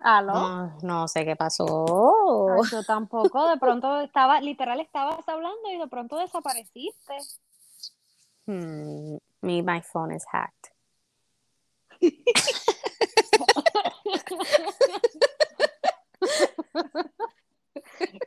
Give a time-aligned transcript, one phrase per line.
[0.00, 0.32] ¿Aló?
[0.32, 1.66] No, no sé qué pasó.
[2.54, 7.18] Ay, yo tampoco, de pronto estaba, literal estabas hablando y de pronto desapareciste.
[8.46, 10.72] Hmm, me, my phone is hacked.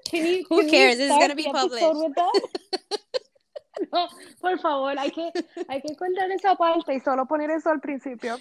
[0.10, 1.00] Can you, Who can cares?
[1.00, 2.24] It's start gonna be the episode published.
[3.92, 4.08] No,
[4.40, 5.32] por favor, hay que,
[5.68, 8.38] hay que cortar esa parte y solo poner eso al principio.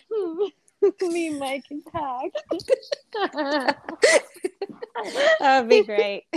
[1.02, 2.42] Mi Mike, is hacked.
[5.38, 6.24] That'd be great.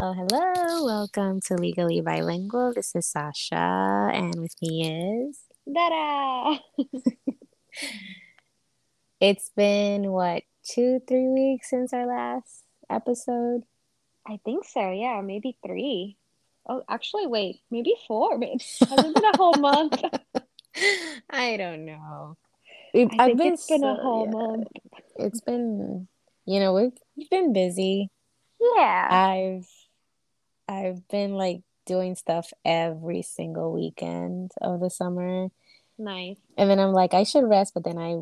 [0.00, 0.84] oh, hello.
[0.84, 2.72] Welcome to Legally Bilingual.
[2.74, 5.40] This is Sasha, and with me is.
[5.70, 6.60] Dada!
[9.20, 13.64] It's been what, two, three weeks since our last episode?
[14.26, 16.16] I think so, yeah, maybe three.
[16.68, 18.38] Oh, actually, wait, maybe four.
[18.38, 20.00] Maybe- Has it been a whole month?
[21.30, 22.36] I don't know.
[22.94, 24.68] We've- I I've think been it's been a so- whole yeah, month.
[25.16, 26.08] It's been,
[26.46, 28.10] you know, we've, we've been busy.
[28.60, 29.08] Yeah.
[29.10, 29.66] I've
[30.68, 35.48] I've been like doing stuff every single weekend of the summer.
[35.98, 36.36] nice.
[36.56, 38.16] And then I'm like, I should rest, but then I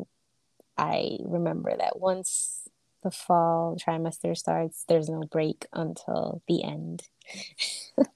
[0.77, 2.61] I remember that once
[3.03, 7.03] the fall trimester starts, there's no break until the end.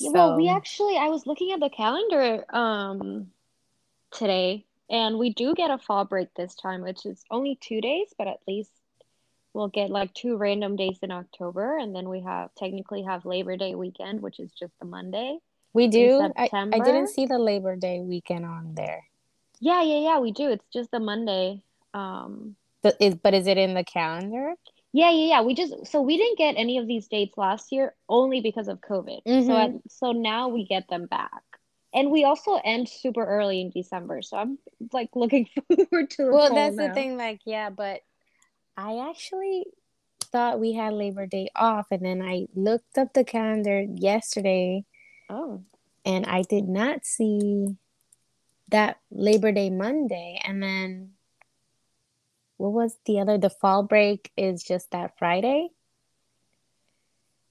[0.00, 3.30] Yeah, well, we actually, I was looking at the calendar um
[4.10, 8.08] today, and we do get a fall break this time, which is only two days,
[8.18, 8.72] but at least
[9.52, 13.56] we'll get like two random days in October, and then we have technically have Labor
[13.56, 15.38] Day weekend, which is just the Monday.
[15.72, 16.20] we do.
[16.36, 19.04] I, I didn't see the Labor Day weekend on there.
[19.60, 20.50] Yeah, yeah, yeah, we do.
[20.50, 21.62] It's just the Monday.
[21.94, 24.54] Um, But is but is it in the calendar?
[24.94, 25.42] Yeah, yeah, yeah.
[25.42, 28.80] We just so we didn't get any of these dates last year only because of
[28.80, 29.22] COVID.
[29.24, 29.50] So Mhm.
[29.50, 31.42] at, so now we get them back.
[31.92, 34.58] And we also end super early in December, so I'm
[34.92, 38.00] like looking forward to Well, that's the thing, like, yeah, but
[38.76, 39.66] I actually
[40.26, 44.84] thought we had Labor Day off, and then I looked up the calendar yesterday,
[45.28, 45.62] Oh,
[46.04, 47.76] and I did not see
[48.68, 50.40] that Labor Day Monday.
[50.44, 51.13] And then
[52.56, 53.38] what was the other?
[53.38, 55.68] The fall break is just that Friday.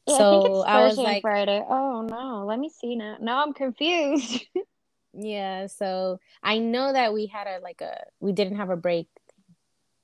[0.08, 1.64] yeah, I think So it's I was Thursday like, Friday.
[1.68, 3.18] Oh no, let me see now.
[3.22, 4.46] Now I'm confused.
[5.14, 9.08] yeah, so I know that we had a like a we didn't have a break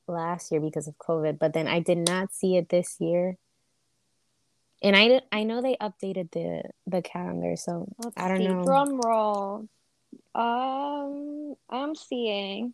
[0.07, 3.37] last year because of COVID, but then I did not see it this year.
[4.81, 8.47] And I I know they updated the the calendar, so Let's I don't see.
[8.47, 8.63] know.
[8.63, 9.67] Drum roll.
[10.33, 12.73] Um, I'm seeing.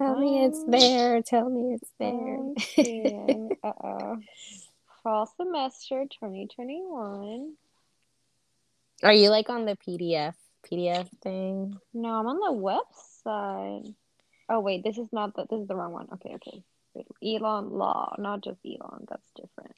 [0.00, 1.22] Tell me it's Um, there.
[1.22, 2.38] Tell me it's there.
[2.78, 3.48] I'm.
[3.62, 4.16] Uh-oh.
[5.02, 7.52] Fall semester 2021.
[9.02, 10.34] Are you like on the PDF
[10.64, 11.78] PDF thing?
[11.92, 12.80] No, I'm on the
[13.26, 13.94] website.
[14.48, 16.08] Oh wait, this is not the this is the wrong one.
[16.14, 16.62] Okay, okay.
[16.94, 19.06] Wait, Elon Law, not just Elon.
[19.08, 19.74] That's different.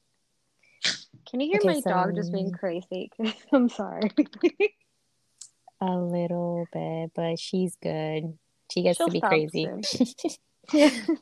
[1.28, 3.10] Can you hear Okay, my dog just being crazy?
[3.52, 4.10] I'm sorry.
[5.80, 8.38] A little bit, but she's good.
[8.72, 9.68] She gets She'll to be crazy.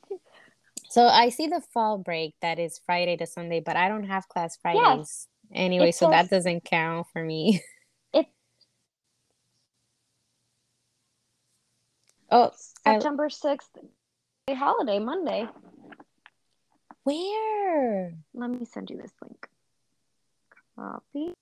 [0.90, 4.28] So I see the fall break that is Friday to Sunday, but I don't have
[4.28, 7.62] class Fridays anyway, It so that doesn't count for me.
[8.12, 8.26] It-
[12.28, 13.68] oh, September 6th,
[14.48, 15.46] a holiday, Monday.
[17.04, 18.14] where?
[18.34, 19.46] Let me send you this link.
[20.74, 21.34] Copy.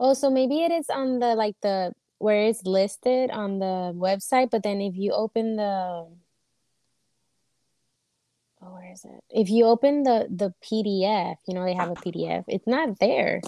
[0.00, 4.50] Oh, so maybe it is on the like the where it's listed on the website,
[4.50, 6.10] but then if you open the oh,
[8.60, 9.20] where is it?
[9.30, 12.44] If you open the the PDF, you know they have a PDF.
[12.48, 13.40] It's not there.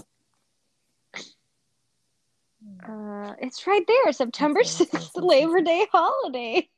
[2.87, 5.61] Uh, it's right there, September 6th, Labor.
[5.61, 6.69] Day holiday.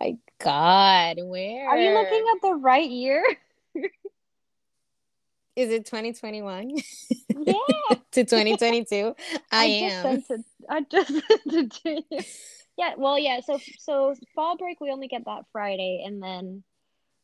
[0.00, 3.24] My God, where Are you looking at the right year?
[5.58, 7.52] Is it 2021 Yeah.
[8.12, 9.14] to 2022?
[9.52, 10.22] I, just am.
[10.22, 10.46] sent it.
[10.68, 12.20] I just sent it to you.
[12.76, 13.40] Yeah, well, yeah.
[13.40, 16.62] So, so fall break we only get that Friday, and then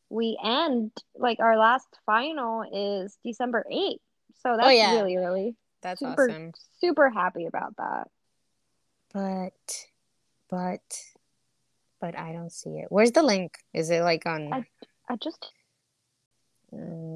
[0.09, 4.01] we end like our last final is December eighth.
[4.43, 4.95] So that's Oh, yeah.
[4.95, 5.55] really early.
[5.81, 6.51] That's super, awesome.
[6.81, 8.07] super happy about that.
[9.13, 9.85] But,
[10.49, 11.01] but,
[12.01, 12.87] but I don't see it.
[12.89, 13.59] Where's the link?
[13.73, 14.51] Is it like on?
[14.51, 14.65] I-
[15.09, 15.51] I just
[16.73, 17.14] Mm.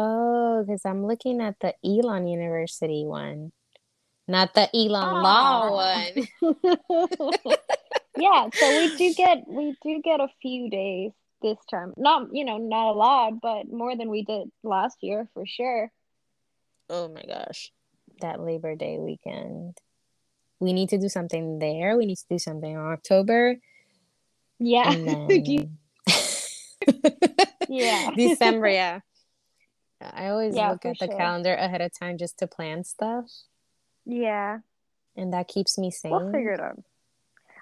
[0.00, 3.50] Oh, because I'm looking at the Elon University one,
[4.28, 5.70] not the Elon Law Ah.
[5.74, 6.28] one.
[8.16, 11.10] yeah, so we do get we do get a few days
[11.42, 11.94] this term.
[11.96, 15.90] Not you know not a lot, but more than we did last year for sure.
[16.88, 17.72] Oh my gosh,
[18.20, 19.76] that Labor Day weekend.
[20.60, 21.96] we need to do something there.
[21.96, 23.56] We need to do something in October.
[24.58, 24.94] Yeah.
[24.94, 25.78] Then...
[27.68, 28.10] yeah.
[28.16, 29.00] December, yeah.
[30.00, 31.16] I always Yeah, look at the sure.
[31.16, 33.26] calendar ahead of time just to plan stuff,
[34.04, 34.58] Yeah.
[35.16, 36.12] and that keeps me sane.
[36.12, 36.82] We'll figure it out.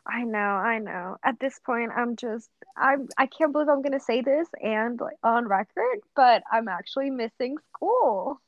[0.06, 1.16] I know, I know.
[1.24, 5.16] At this point, I'm just, I'm, I can't believe I'm gonna say this and like
[5.24, 8.40] on record, but I'm actually missing school.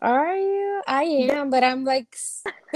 [0.00, 0.82] Are you?
[0.86, 2.14] I am, but I'm like,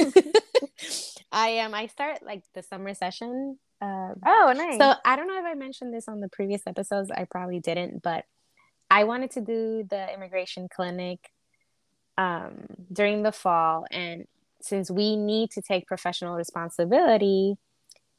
[1.33, 1.75] I am.
[1.75, 3.59] I start like the summer session.
[3.81, 4.79] Uh, Oh, nice.
[4.79, 7.11] so I don't know if I mentioned this on the previous episodes.
[7.11, 8.25] I probably didn't, but
[8.91, 11.31] I wanted to do the immigration clinic
[12.17, 14.27] um, during the fall, and
[14.61, 17.57] since we need to take professional responsibility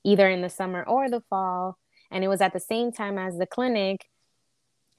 [0.03, 1.77] either in the summer or the fall,
[2.11, 4.07] and it was at the same time as the clinic,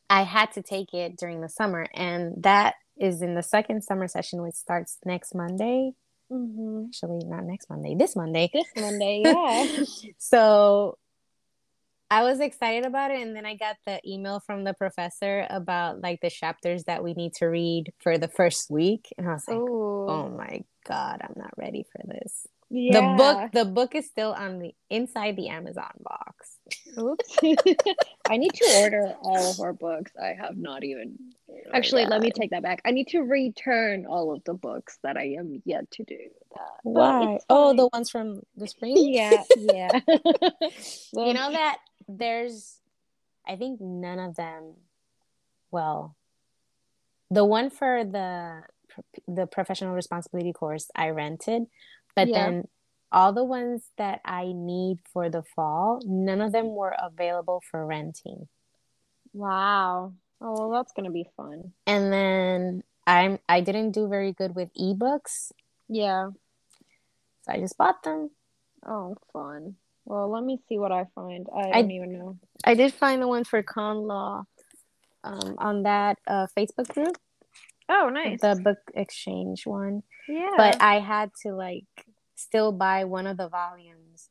[0.08, 4.08] I had to take it during the summer, and that is in the second summer
[4.08, 5.92] session, which starts next Monday.
[6.28, 8.50] hmm Actually, not next Monday, this Monday.
[8.52, 9.84] This Monday, yeah.
[10.18, 10.98] so
[12.10, 16.00] I was excited about it, and then I got the email from the professor about
[16.00, 19.46] like the chapters that we need to read for the first week, and I was
[19.46, 20.10] like, oh Ooh.
[20.10, 23.00] "Oh my god, I'm not ready for this." yeah.
[23.00, 26.58] The book, the book is still on the inside the Amazon box.
[26.98, 27.36] Oops.
[28.28, 30.12] I need to order all of our books.
[30.20, 31.18] I have not even.
[31.50, 32.80] Oh Actually, let me take that back.
[32.84, 36.18] I need to return all of the books that I am yet to do.
[36.54, 36.80] That.
[36.84, 37.38] Why?
[37.48, 38.94] Oh, the ones from the spring.
[38.96, 40.00] yeah, yeah.
[41.12, 41.78] Well, you know that
[42.18, 42.80] there's
[43.46, 44.74] i think none of them
[45.70, 46.16] well
[47.30, 48.62] the one for the
[49.28, 51.64] the professional responsibility course i rented
[52.16, 52.34] but Yeah.
[52.50, 52.64] then
[53.12, 57.84] all the ones that i need for the fall none of them were available for
[57.86, 58.48] renting
[59.32, 60.14] Wow.
[60.40, 61.72] Oh, well, that's gonna be fun.
[61.86, 65.52] and then i'm i didn't do very good with ebooks
[65.88, 66.30] Yeah.
[67.42, 68.30] so i just bought them
[68.86, 69.76] Oh, fun.
[70.10, 71.46] Well, let me see what I find.
[71.54, 72.36] I I- don't even know.
[72.64, 74.42] i did find the one for con law
[75.22, 77.16] um, on that uh, facebook group
[77.88, 78.40] Oh, nice.
[78.40, 80.50] the book exchange one yeah.
[80.56, 81.86] but I had to like
[82.36, 84.28] still buy one of the volumes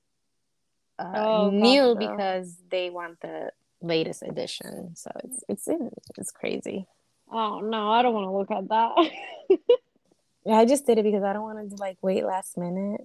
[0.98, 2.00] uh, Oh, new gotcha.
[2.08, 3.52] because they want the
[3.82, 4.96] latest edition.
[4.96, 6.88] So it's it's in, it's crazy.
[7.32, 9.58] oh no, I don't want to look at that.
[10.46, 13.02] Yeah, I just did it because I don't want to like wait last minute.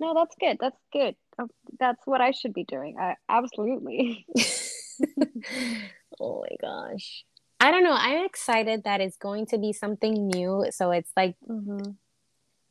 [0.00, 0.58] No, that's good.
[0.60, 1.14] That's good.
[1.38, 1.46] Uh,
[1.78, 2.96] That's what I should be doing.
[2.98, 4.26] I, absolutely.
[6.20, 7.24] oh my gosh.
[7.60, 7.94] I don't know.
[7.96, 10.66] I'm excited that it's going to be something new.
[10.70, 11.90] So it's like hmm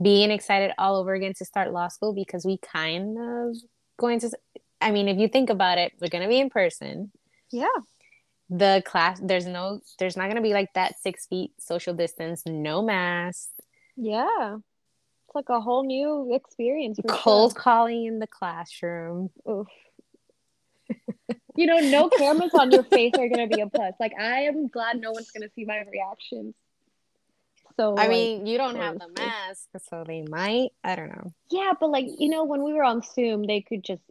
[0.02, 3.56] being excited all over again to start law school because we kind of
[4.00, 4.32] going to
[4.82, 7.12] I mean, if you think about it, we're going to be in person.
[7.52, 7.68] Yeah.
[8.50, 12.82] the class there's no there's not gonna be like that six feet social distance no
[12.82, 13.50] mask
[13.96, 14.58] Yeah.
[15.30, 17.00] It's like a whole new experience.
[17.00, 19.68] For cold calling in the classroom Oof.
[21.56, 23.94] you know, no cameras on your face are gonna be a plus.
[24.00, 26.56] Like I am glad no one's gonna see my reactions.
[27.78, 31.32] So i like, mean you don't have the mask so they might i don't know
[31.52, 34.04] yeah, but like you know, when we were on Zoom, they could just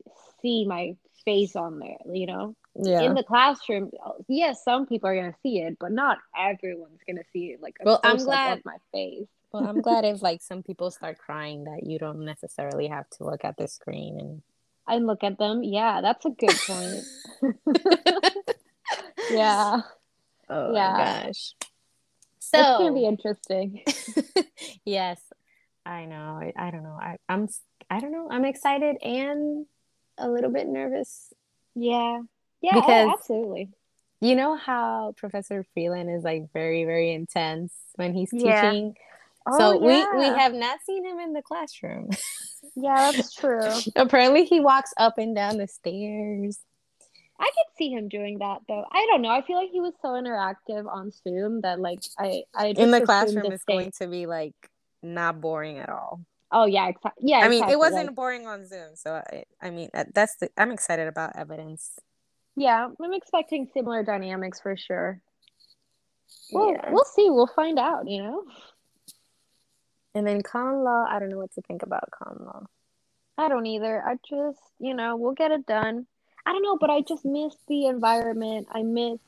[0.43, 1.99] see my face on there.
[2.13, 3.91] You know, yeah in the classroom,
[4.29, 7.63] yes, some people are gonna see it, but not everyone's gonna see it.
[7.63, 9.29] Like a Well, I'm glad- my face.
[9.53, 13.25] Well i'm glad if like some people start crying that you don't necessarily have to
[13.25, 14.43] look at the screen and
[14.91, 15.63] I look at them.
[15.63, 17.05] Yeah, that's a good point.
[19.31, 19.83] yeah,
[20.49, 20.93] oh Yeah.
[20.93, 21.53] my gosh
[22.55, 23.83] it's gonna be interesting.
[24.85, 25.21] yes
[25.85, 27.49] i know I, I don't know I, i'm
[27.91, 29.67] I don't know i'm excited and
[30.19, 31.33] a little bit nervous
[31.75, 32.21] Yeah,
[32.61, 33.69] yeah, oh, absolutely.
[34.21, 38.73] You know how Professor Freeland is like very, very intense when he's Yeah.
[39.53, 39.67] Teaching.
[39.67, 42.11] Oh, so we we have not seen him in the classroom.
[42.77, 43.61] Yeah, that's true.
[43.97, 46.59] Apparently, he walks up and down the stairs.
[47.41, 48.85] I could see him doing that though.
[48.91, 49.31] I don't know.
[49.31, 52.91] I feel like he was so interactive on Zoom that like I I just in
[52.91, 54.55] the classroom, to it's going to be like
[55.03, 56.21] not boring at all.
[56.51, 57.29] Oh yeah, exactly.
[57.31, 57.75] Yeah, I mean, exactly.
[57.75, 60.51] it wasn't like- boring on Zoom, so I, I mean, that's the.
[60.57, 61.93] I'm excited about evidence.
[62.57, 65.21] yeah, I'm expecting similar dynamics for sure.
[66.51, 66.91] Well, Yeah.
[66.91, 67.31] we'll see.
[67.31, 68.09] We'll find out.
[68.09, 68.43] You know.
[70.19, 72.65] And then con law, I don't know what to think about con law.
[73.39, 74.03] I don't either.
[74.05, 76.09] I just, you know, we'll get it done.
[76.45, 78.67] I don't know, but I just miss the environment.
[78.73, 79.21] I miss.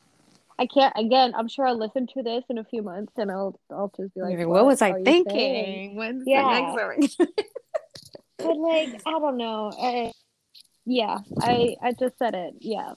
[0.58, 0.92] I can't.
[0.96, 4.12] Again, I'm sure I'll listen to this in a few months, and I'll, I'll just
[4.14, 5.24] be like, Like, what, was I thinking?
[5.30, 6.42] saying?" When's Yeah.
[6.42, 7.28] the next one?
[8.42, 9.70] But like, I don't know.
[9.78, 10.12] I,
[10.86, 12.54] yeah, I, I just said it.
[12.60, 12.94] Yeah.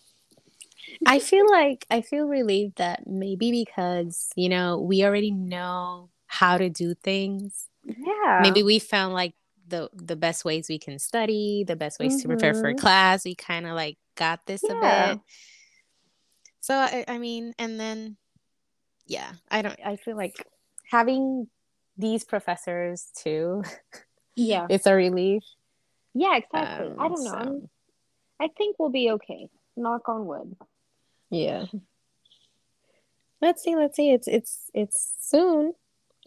[1.05, 6.57] I feel like I feel relieved that maybe because you know we already know how
[6.57, 7.67] to do things.
[7.83, 8.39] Yeah.
[8.41, 9.33] Maybe we found like
[9.67, 12.21] the the best ways we can study, the best ways mm-hmm.
[12.21, 12.79] to prepare for Mhm.
[12.79, 13.25] class.
[13.25, 15.19] We kind of like got this a bit.
[16.59, 18.17] So I, I mean, and then
[19.05, 19.79] yeah, I don't.
[19.85, 20.35] I feel like
[20.89, 21.47] having
[21.97, 23.63] these professors too,
[24.35, 24.67] Yeah.
[24.69, 25.43] it's a relief.
[26.13, 26.87] Yeah, exactly.
[26.97, 27.31] I Um, don't know.
[27.61, 27.69] so
[28.39, 29.47] I think we'll be okay.
[29.75, 30.55] Knock on wood.
[31.29, 31.65] yeah.
[33.41, 33.75] Let's see.
[33.75, 34.11] Let's see.
[34.11, 35.73] It's it's it's soon.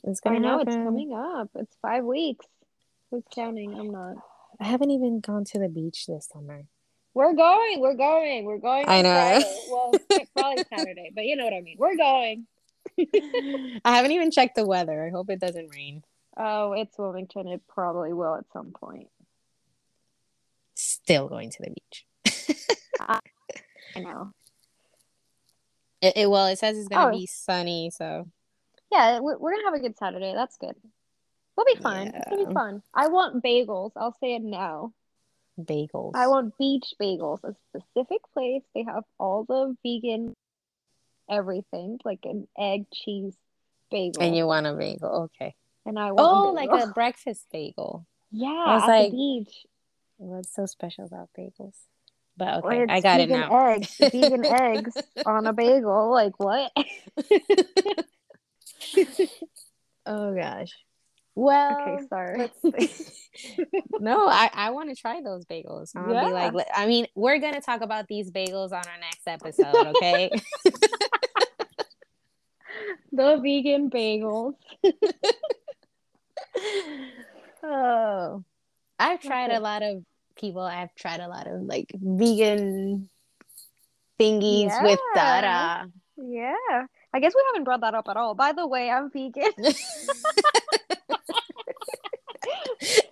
[0.06, 1.50] It's I gonna know it's coming up.
[1.56, 2.46] It's five weeks.
[3.10, 3.74] Who's counting?
[3.78, 4.16] I'm not.
[4.60, 6.64] I haven't even gone to the beach this summer.
[7.12, 7.80] We're going.
[7.80, 8.44] We're going.
[8.44, 8.84] We're going.
[8.88, 9.10] I know?
[9.12, 9.56] Friday.
[9.70, 9.92] Well,
[10.36, 11.76] probably Saturday, but you know what I mean.
[11.78, 12.46] We're going.
[13.84, 15.04] I haven't even checked the weather.
[15.06, 16.02] I hope it doesn't rain.
[16.36, 17.48] Oh, it's Wilmington.
[17.48, 19.08] It probably will at some point.
[20.74, 22.06] Still going to the beach.
[23.00, 23.20] I
[24.00, 24.32] know.
[26.02, 27.18] It, it well, it says it's gonna Oh.
[27.18, 28.28] be sunny, so
[28.96, 30.32] Yeah, we're, we're gonna have a good Saturday.
[30.34, 30.74] That's good.
[31.56, 32.08] We'll be fine.
[32.14, 32.82] It's gonna be fun.
[32.94, 33.92] I want bagels.
[33.96, 34.92] I'll say it now.
[35.60, 36.12] bagels.
[36.14, 37.40] I want beach bagels.
[37.44, 38.62] A specific place.
[38.74, 40.34] They have all the vegan
[41.28, 43.34] everything, like an egg cheese
[43.90, 44.22] bagel.
[44.22, 45.54] and you want a bagel, okay?
[45.84, 48.06] And I want Oh, a like a breakfast bagel.
[48.30, 49.66] yeah, I was at like, the beach.
[50.18, 51.76] What's so special about bagels?
[52.38, 53.66] But okay, I got it now.
[53.68, 56.10] Eggs, vegan eggs on a bagel.
[56.10, 56.70] Like what?
[60.08, 60.70] Oh gosh.
[61.34, 62.50] Well, okay, sorry.
[63.98, 65.90] no, I, I want to try those bagels.
[65.96, 69.26] I'm gonna be like, I mean, we're gonna talk about these bagels on our next
[69.26, 70.30] episode, okay?
[73.12, 74.54] the vegan bagels.
[77.62, 78.44] oh,
[78.98, 79.56] I've tried Okay.
[79.56, 80.04] a lot of
[80.36, 80.62] people.
[80.62, 83.08] I've tried a lot of like vegan
[84.20, 85.40] thingies with Yeah.
[85.42, 85.90] Dada.
[86.16, 86.86] Yeah.
[87.16, 88.34] I guess we haven't brought that up at all.
[88.34, 89.50] By the way, I'm vegan.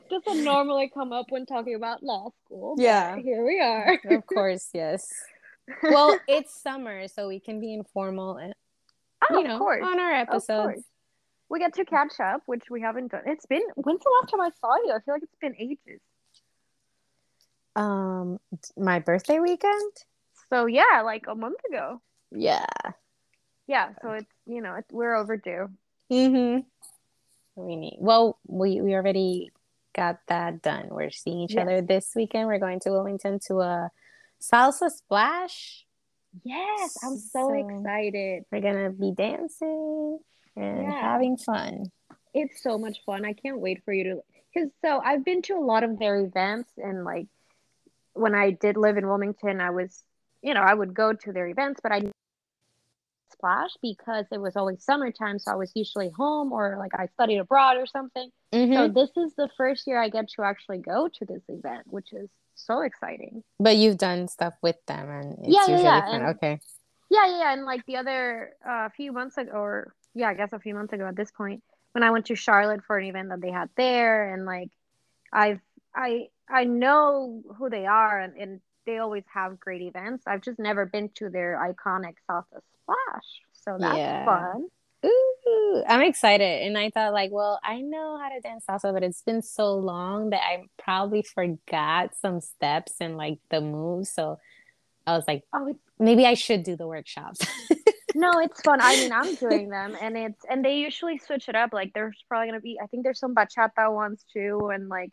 [0.10, 2.74] Doesn't normally come up when talking about law school.
[2.76, 3.16] Yeah.
[3.16, 3.98] Here we are.
[4.14, 5.10] of course, yes.
[5.82, 8.52] Well, it's summer, so we can be informal, and,
[9.30, 9.82] oh, you know, of course.
[9.82, 10.50] on our Of course.
[10.50, 10.84] episodes.
[11.48, 13.22] We get to catch up, which we haven't done.
[13.24, 14.92] It's been when's the last time I saw you?
[14.92, 16.02] I feel like it's been ages.
[17.74, 18.38] Um,
[18.76, 19.92] my birthday weekend.
[20.50, 22.02] So yeah, like a month ago.
[22.32, 22.66] Yeah.
[23.66, 25.68] Yeah, so it's you know it's, we're overdue.
[26.12, 26.60] Mm-hmm.
[27.56, 27.96] We need.
[28.00, 29.50] Well, we we already
[29.94, 30.88] got that done.
[30.90, 31.62] We're seeing each Yes.
[31.62, 32.48] other this weekend.
[32.48, 33.90] We're going to Wilmington to a
[34.42, 35.86] salsa splash.
[36.42, 38.44] Yes, I'm so, So- excited.
[38.50, 40.18] We're gonna be dancing
[40.56, 41.00] and Yeah.
[41.00, 41.86] having fun.
[42.34, 43.24] It's so much fun.
[43.24, 46.16] I can't wait for you to because so I've been to a lot of their
[46.18, 47.26] events and like
[48.12, 50.02] when I did live in Wilmington, I was
[50.42, 52.02] you know I would go to their events, but I
[53.34, 57.38] splash because it was always summertime, so I was usually home or like I studied
[57.38, 58.30] abroad or something.
[58.52, 58.94] So Mhm.
[58.94, 62.28] this is the first year I get to actually go to this event, which is
[62.54, 63.42] so exciting.
[63.58, 66.20] But you've done stuff with them, and it's Yeah, yeah, usually yeah, fun.
[66.22, 66.60] and- Okay.
[67.10, 67.52] Yeah, yeah, yeah.
[67.52, 70.92] And like the other uh, few months ago, or yeah, I guess a few months
[70.92, 71.62] ago at this point,
[71.92, 74.70] when I went to Charlotte for an event that they had there, and like
[75.32, 75.60] I've
[75.94, 80.24] I I know who they are, and, and they always have great events.
[80.26, 84.24] I've just never been to their iconic salsa splash, so that's Yeah.
[84.24, 84.68] fun.
[85.04, 86.62] Ooh, I'm excited.
[86.62, 89.74] And I thought, like, well, I know how to dance salsa, but it's been so
[89.74, 94.08] long that I probably forgot some steps and like the moves.
[94.10, 94.38] So
[95.06, 97.40] I was like, Oh, maybe I should do the workshops.
[98.14, 98.80] no, it's fun.
[98.80, 101.74] I mean, I'm doing them, and it's and they usually switch it up.
[101.74, 105.10] Like there's probably gonna be, I think there's some bachata ones too, and like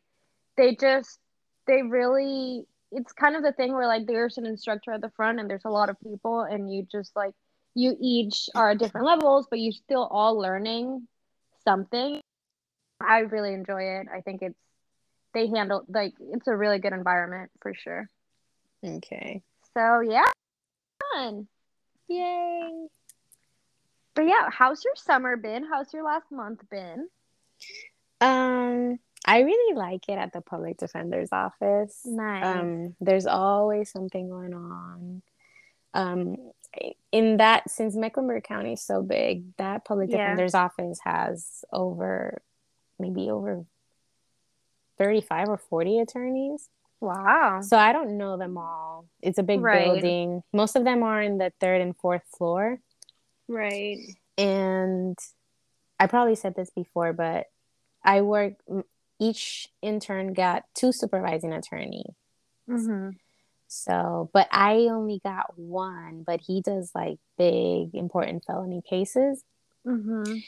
[0.56, 1.20] they just
[1.68, 2.66] they really.
[2.94, 5.64] It's kind of the thing where like there's an instructor at the front, and there's
[5.66, 7.34] a lot of people, and you just like
[7.74, 11.08] you each are at different levels, but you're still all learning
[11.64, 12.22] something.
[13.00, 14.08] I really enjoy it.
[14.14, 14.58] I think it's
[15.34, 18.10] they handle like it's a really good environment for sure.
[18.86, 19.42] okay.
[19.74, 20.26] So yeah,
[21.14, 21.48] fun.
[22.08, 22.88] Yay.
[24.14, 25.64] But yeah, how's your summer been?
[25.64, 27.08] How's your last month been?
[28.20, 32.02] Um, I really like it at the public defender's office.
[32.06, 32.44] Nice.
[32.46, 35.22] Um, there's always something going on.
[35.94, 36.52] Um,
[37.12, 40.18] in that, since Mecklenburg County is so big, that public Yeah.
[40.18, 42.42] defender's office has over
[43.00, 43.66] maybe over
[44.98, 46.70] 35 or 40 attorneys.
[47.00, 47.62] Wow.
[47.62, 49.06] So I don't know them all.
[49.22, 49.86] It's a big Right.
[49.86, 50.44] building.
[50.54, 52.80] Most of them are in the third and fourth floor.
[53.48, 53.98] Right.
[54.38, 55.18] and
[56.00, 57.48] I probably said this before, but
[58.04, 58.54] I work.
[59.20, 62.06] Each intern got two supervising attorney.
[62.68, 63.10] Mm-hmm.
[63.74, 66.24] So, but I only got one.
[66.28, 69.44] But he does like big, important felony cases.
[69.88, 70.40] Mm-hmm.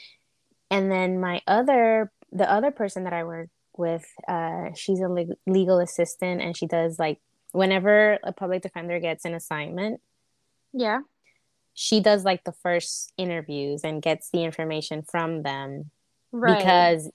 [0.70, 5.34] And then my other, the other person that I work with uh she's a leg-
[5.48, 7.18] legal assistant and she does like
[7.50, 10.00] whenever a public defender gets an assignment
[10.72, 11.00] Yeah.
[11.72, 15.90] she does like the first interviews and gets the information from them
[16.30, 16.56] Right.
[16.56, 17.10] because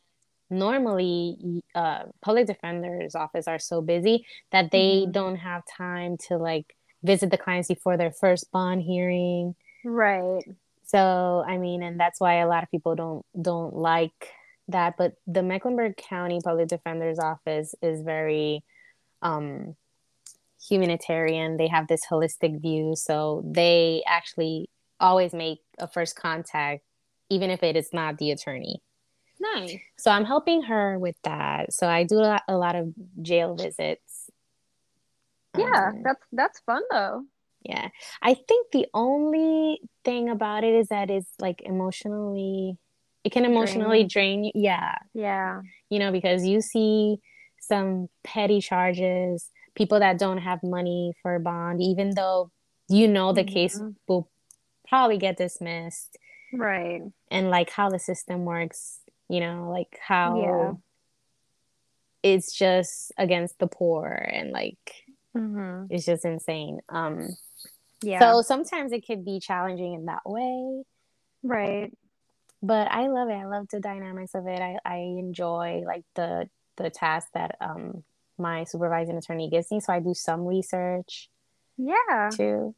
[0.50, 5.12] normally uh public defender's office are so busy that they Mhm.
[5.12, 9.56] don't have time to like visit the clients before their first bond hearing.
[9.86, 10.44] Right.
[10.84, 14.34] so i mean and that's why a lot of people don't don't like
[14.68, 14.98] that.
[14.98, 18.64] But the mecklenburg county public defender's office is very
[19.22, 19.76] um
[20.68, 21.58] humanitarian.
[21.58, 22.96] They have this holistic view.
[22.96, 26.84] So they actually always make a first contact
[27.30, 28.82] even if it is not the attorney
[29.40, 29.78] Nice.
[29.98, 33.56] so i'm helping her with that so i do a lot, a lot of jail
[33.56, 34.30] visits
[35.58, 37.24] Yeah, Um, that's that's fun though.
[37.64, 37.90] yeah
[38.22, 42.78] i think the only thing about it is that it's like emotionally
[43.24, 45.62] it can emotionally drain you yeah Yeah.
[45.90, 47.18] you know because you see
[47.60, 52.52] some petty charges people that don't have money for a bond even though
[52.90, 53.96] you know the case Mhm.
[54.08, 54.30] will
[54.88, 56.18] probably get dismissed
[56.52, 57.02] Right.
[57.30, 60.72] and like how the system works you know like how Yeah.
[62.24, 64.78] it's just against the poor and like
[65.38, 65.94] Mm-hmm.
[65.94, 67.30] it's just insane um
[68.02, 68.20] Yeah.
[68.20, 70.82] so sometimes it could be challenging in that way
[71.44, 71.94] right.
[72.64, 76.50] but i love it i love the dynamics of it i, I enjoy like the
[76.78, 78.04] the task that um
[78.40, 81.30] my supervising attorney gives me so i do some research
[81.78, 82.30] Yeah.
[82.34, 82.74] too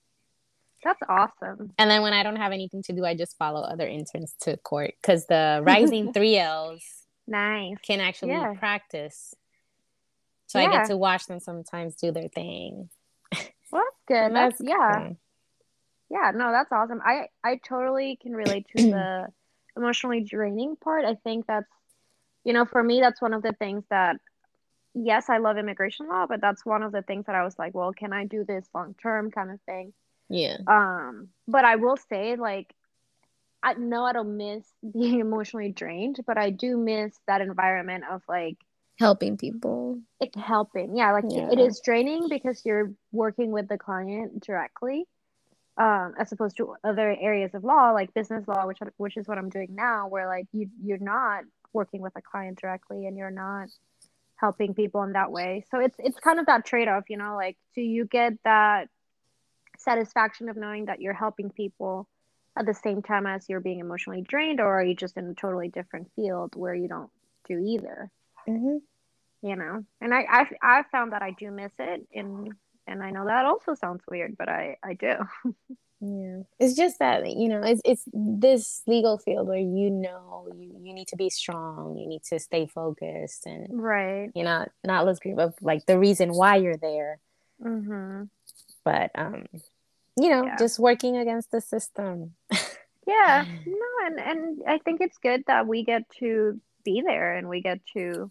[0.83, 1.71] That's awesome.
[1.77, 4.57] and then when i don't have anything to do i just follow other interns to
[4.57, 6.81] court because the rising 3ls
[7.27, 7.77] Nice.
[7.83, 8.53] can actually Yeah.
[8.57, 9.33] practice
[10.47, 12.89] so i get to watch them sometimes do their thing
[13.71, 14.25] Well, that's good.
[14.25, 14.99] And That's, yeah.
[15.07, 15.17] cool.
[16.09, 16.99] Yeah, no, that's awesome.
[17.05, 19.27] I I totally can relate to the
[19.77, 21.05] emotionally draining part.
[21.05, 21.71] I think that's
[22.43, 24.17] you know, for me that's one of the things that
[24.93, 27.73] yes, I love immigration law, but that's one of the things that I was like,
[27.73, 29.93] well, can I do this long term kind of thing?
[30.31, 32.73] Yeah Um, but I will say like
[33.63, 38.21] I know I don't miss being emotionally drained, but I do miss that environment of
[38.27, 38.57] like
[38.99, 40.95] helping people it's helping.
[40.95, 41.65] Yeah, like it Yeah.
[41.65, 45.05] is draining because you're working with the client directly,
[45.77, 49.37] um, as opposed to other areas of law like business law, which which is what
[49.37, 53.31] I'm doing now, where like you you're not working with a client directly and you're
[53.31, 53.69] not
[54.35, 55.65] helping people in that way.
[55.71, 58.89] So it's it's kind of that trade off, you know, like do you get that
[59.83, 62.07] satisfaction of knowing that you're helping people
[62.57, 65.33] at the same time as you're being emotionally drained, or are you just in a
[65.33, 67.09] totally different field where you don't
[67.47, 68.11] do either?
[68.47, 68.77] mm-hmm.
[69.47, 72.53] you know and I, I i found that i do miss it and
[72.87, 75.15] and i know that also sounds weird but i i do
[76.03, 76.39] Yeah.
[76.59, 80.95] It's just that, you know, it's it's this legal field where you know you, you
[80.95, 85.19] need to be strong, you need to stay focused and right you know, not lose
[85.19, 87.19] grip of like the reason why you're there.
[87.63, 88.23] mm-hmm.
[88.83, 89.45] But um,
[90.17, 90.55] you know, Yeah.
[90.57, 92.35] just working against the system.
[93.07, 97.49] yeah no and and i think it's good that we get to be there and
[97.49, 98.29] we get to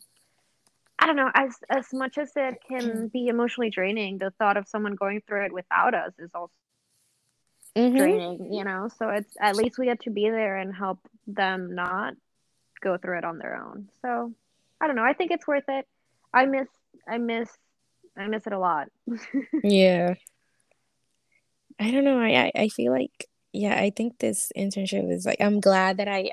[0.99, 4.69] i don't know as as much as it can be emotionally draining the thought of
[4.69, 6.53] someone going through it without us is also
[7.77, 7.97] Mhm.
[7.97, 11.75] draining you know so it's at least we get to be there and help them
[11.75, 12.15] not
[12.81, 14.33] go through it on their own so
[14.81, 15.87] i don't know i think it's worth it
[16.33, 16.69] i miss
[17.09, 17.51] i miss
[18.17, 18.89] i miss it a lot
[19.63, 20.15] Yeah.
[21.81, 22.21] I don't know.
[22.21, 26.31] I, I feel like yeah, I think this internship is like I'm glad that I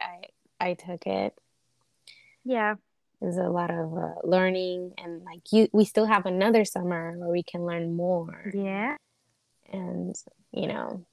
[0.59, 1.33] I, I took it.
[2.43, 2.75] yeah
[3.21, 7.29] There's a lot of uh, learning and like you we still have another summer where
[7.29, 8.51] we can learn more.
[8.53, 8.97] yeah
[9.73, 10.15] and
[10.51, 11.05] you know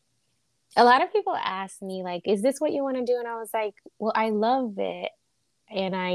[0.77, 3.27] a lot of people ask me like is this what you want to do and
[3.29, 5.11] i was like well i love it
[5.71, 6.11] and i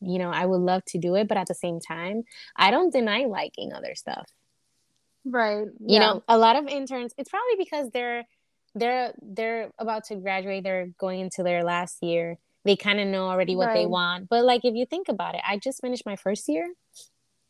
[0.00, 2.22] you know i would love to do it but at the same time
[2.56, 4.26] i don't deny liking other stuff
[5.24, 8.24] right you know a lot of interns it's probably because they're
[8.74, 13.26] they're they're about to graduate they're going into their last year they kind of know
[13.28, 16.16] already what they want but like if you think about it i just finished my
[16.16, 16.66] first year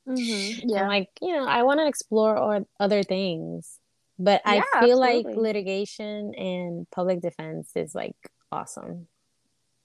[0.08, 0.61] mm-hmm.
[0.76, 3.78] I'm yeah like, you know, I want to explore or other things.
[4.18, 8.16] But I Yeah, feel like litigation and public defense is like
[8.50, 9.08] awesome.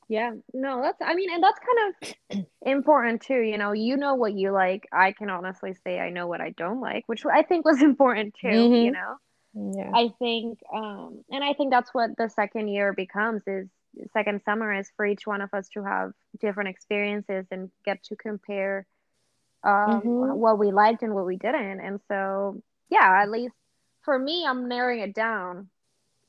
[0.10, 4.16] Yeah no that's i mean and that's kind of important too you know you know
[4.16, 7.42] what you like i can honestly say i know what i don't like which i
[7.44, 8.86] think was important too Mhm.
[8.86, 9.16] you know
[9.54, 9.92] Yeah.
[9.94, 13.68] I think, um, and I think that's what the second year becomes is
[14.14, 18.16] second summer is for each one of us to have different experiences and get to
[18.16, 18.86] compare
[19.64, 20.36] um, Mhm.
[20.38, 21.80] what we liked and what we didn't.
[21.80, 23.56] And so, yeah, at least
[24.04, 25.70] for me, I'm narrowing it down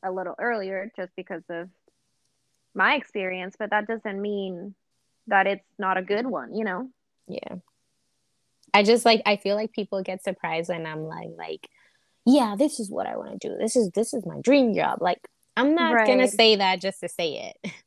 [0.02, 1.68] a little earlier just because of
[2.78, 4.74] my experience, but that doesn't mean
[5.26, 6.88] that it's not a good one, you know?
[7.26, 7.56] yeah.
[8.74, 11.68] I just like I feel like people get surprised when I'm like like
[12.26, 13.56] yeah, this is what I want to do.
[13.56, 15.00] This is this is my dream job.
[15.00, 15.18] Like
[15.56, 16.06] I'm not right.
[16.06, 17.72] gonna say that just to say it.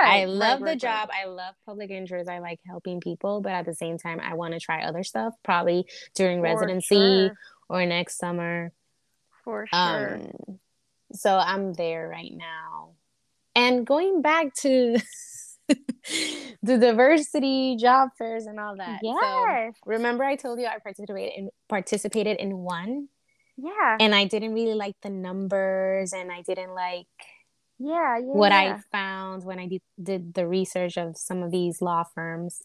[0.00, 0.22] Right.
[0.22, 1.08] I love right, the job.
[1.12, 2.28] I love public interest.
[2.28, 5.32] I like helping people, but at the same time, I want to try other stuff.
[5.44, 7.38] Probably during For residency sure.
[7.68, 8.72] or next summer.
[9.44, 10.14] For sure.
[10.16, 10.58] Um,
[11.12, 12.90] so I'm there right now.
[13.56, 14.98] And going back to
[16.62, 19.00] the diversity job fairs and all that.
[19.02, 19.16] Yes.
[19.20, 23.08] So, remember I told you I participated in participated in one?
[23.56, 23.96] Yeah.
[23.98, 27.06] And I didn't really like the numbers and I didn't like
[27.78, 28.78] yeah, yeah what yeah.
[28.78, 32.62] I found when I did, did the research of some of these law firms.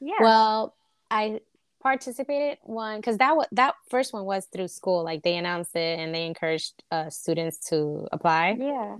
[0.00, 0.20] Yeah.
[0.20, 0.74] Well,
[1.10, 1.40] I
[1.82, 5.04] participated one because that was that first one was through school.
[5.04, 8.56] Like they announced it and they encouraged uh, students to apply.
[8.58, 8.96] Yeah.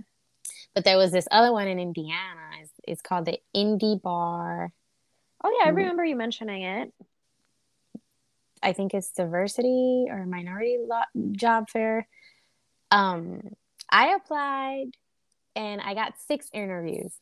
[0.75, 2.41] But there was this other one in Indiana.
[2.61, 4.69] It's, it's called the IndyBar.
[5.43, 5.75] Oh yeah, I mm.
[5.75, 6.93] remember you mentioning it.
[8.61, 12.07] I think it's diversity or minority law, job fair.
[12.91, 13.51] Um,
[13.89, 14.91] I applied
[15.55, 17.13] and I got six interviews.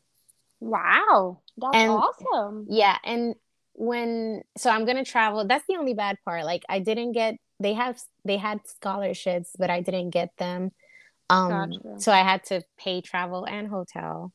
[0.60, 2.66] Wow, that's and, awesome.
[2.70, 3.36] Yeah, and
[3.74, 5.46] when so I'm gonna travel.
[5.46, 6.46] That's the only bad part.
[6.46, 7.36] Like I didn't get.
[7.60, 10.72] They have they had scholarships, but I didn't get them.
[11.30, 12.00] Um, gotcha.
[12.00, 14.32] so I had to pay travel and hotel.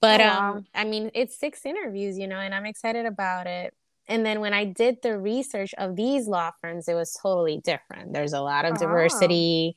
[0.00, 0.52] But oh, wow.
[0.52, 3.74] um, I mean, it's six interviews, you know, and I'm excited about it.
[4.06, 8.14] And then when I did the research of these law firms, it was totally different.
[8.14, 8.78] There's a lot of oh.
[8.78, 9.76] diversity.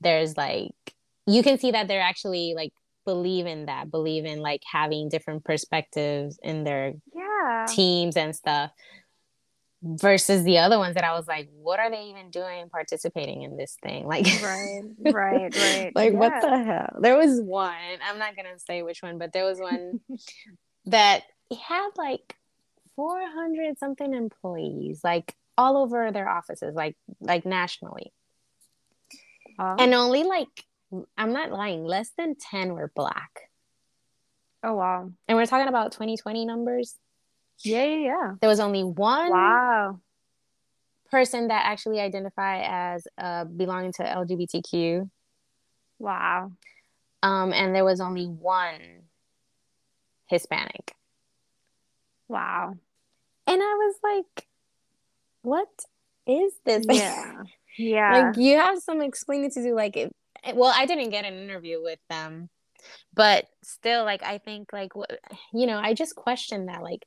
[0.00, 0.72] There's like
[1.26, 2.72] you can see that they're actually like
[3.04, 7.66] believe in that, believe in like having different perspectives in their yeah.
[7.68, 8.70] teams and stuff.
[9.80, 13.56] Versus the other ones that I was like, what are they even doing participating in
[13.56, 14.06] this thing?
[14.06, 15.92] Like, right, right, right.
[15.94, 16.18] like, yeah.
[16.18, 16.96] what the hell?
[17.00, 20.00] There was one, I'm not gonna say which one, but there was one
[20.86, 22.34] that had like
[22.96, 28.12] 400 something employees, like all over their offices, like like nationally.
[29.60, 30.48] And only like
[31.16, 33.50] I'm not lying, less than 10 were black.
[34.62, 35.10] Oh, wow.
[35.26, 36.96] And we're talking about 2020 numbers.
[37.64, 38.32] Yeah, yeah, yeah.
[38.40, 40.00] There was only one wow
[41.10, 45.08] person that actually identified as uh, belonging to LGBTQ.
[45.98, 46.52] Wow.
[47.22, 49.08] Um, and there was only one
[50.26, 50.94] Hispanic.
[52.28, 52.74] Wow.
[53.46, 54.46] And I was like,
[55.42, 55.68] what
[56.26, 56.84] is this?
[56.88, 57.42] Yeah.
[57.80, 58.32] Yeah.
[58.32, 59.72] like you have some explaining to do.
[59.72, 60.12] Like it,
[60.54, 62.48] well i didn't get an interview with them
[63.14, 64.92] but still like i think like
[65.52, 67.04] you know i just questioned that like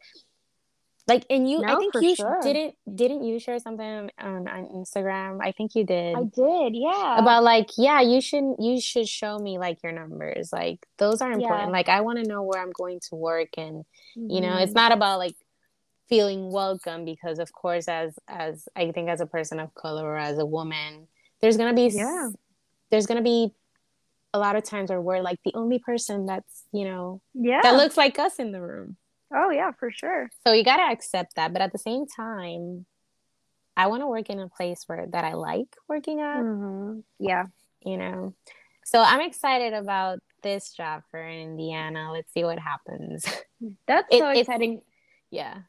[1.14, 2.40] like and you no, i think you sure.
[2.42, 7.20] didn't didn't you share something on, on instagram i think you did i did yeah
[7.20, 11.32] about like yeah you should you should show me like your numbers like those are
[11.32, 11.78] important yeah.
[11.80, 13.84] like i want to know where i'm going to work and
[14.18, 14.30] mm-hmm.
[14.30, 14.80] you know it's mm-hmm.
[14.80, 15.36] not about like
[16.10, 20.18] feeling welcome because of course as as i think as a person of color or
[20.18, 21.08] as a woman
[21.42, 22.30] there's gonna be yeah
[22.92, 23.52] there's going to be
[24.34, 27.76] a lot of times where we're like the only person that's you know yeah that
[27.76, 28.96] looks like us in the room
[29.34, 30.30] oh yeah for sure.
[30.46, 32.86] So you got to accept that but at the same time
[33.78, 36.38] i want to work in a place where that i like working at.
[36.38, 37.00] Mm-hmm.
[37.20, 37.46] yeah.
[37.84, 38.34] You know?
[38.86, 42.12] So i'm excited about this job for indiana.
[42.12, 43.26] Let's see what happens.
[43.88, 44.82] That's it, so exciting.
[45.30, 45.60] Yeah.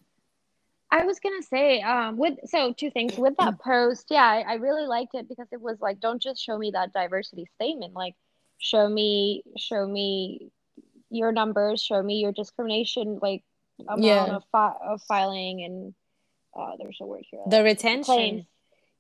[0.93, 4.09] I was gonna say, um, with so two things with that post.
[4.11, 6.93] Yeah, I, I, really liked it because it was like, don't just show me that
[6.93, 7.95] diversity statement.
[7.95, 8.15] Like,
[8.59, 10.51] show me, show me
[11.09, 13.43] your numbers, show me your discrimination, like
[13.89, 14.37] amount yeah.
[14.37, 15.95] of, fi- of filing and
[16.55, 17.41] uh, there's a word here.
[17.47, 18.05] The retention.
[18.05, 18.45] Claims.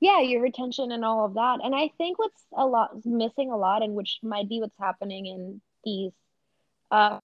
[0.00, 1.60] Yeah, your retention and all of that.
[1.62, 5.26] And I think what's a lot missing a lot, and which might be what's happening
[5.26, 6.12] in these,
[6.90, 7.20] uh,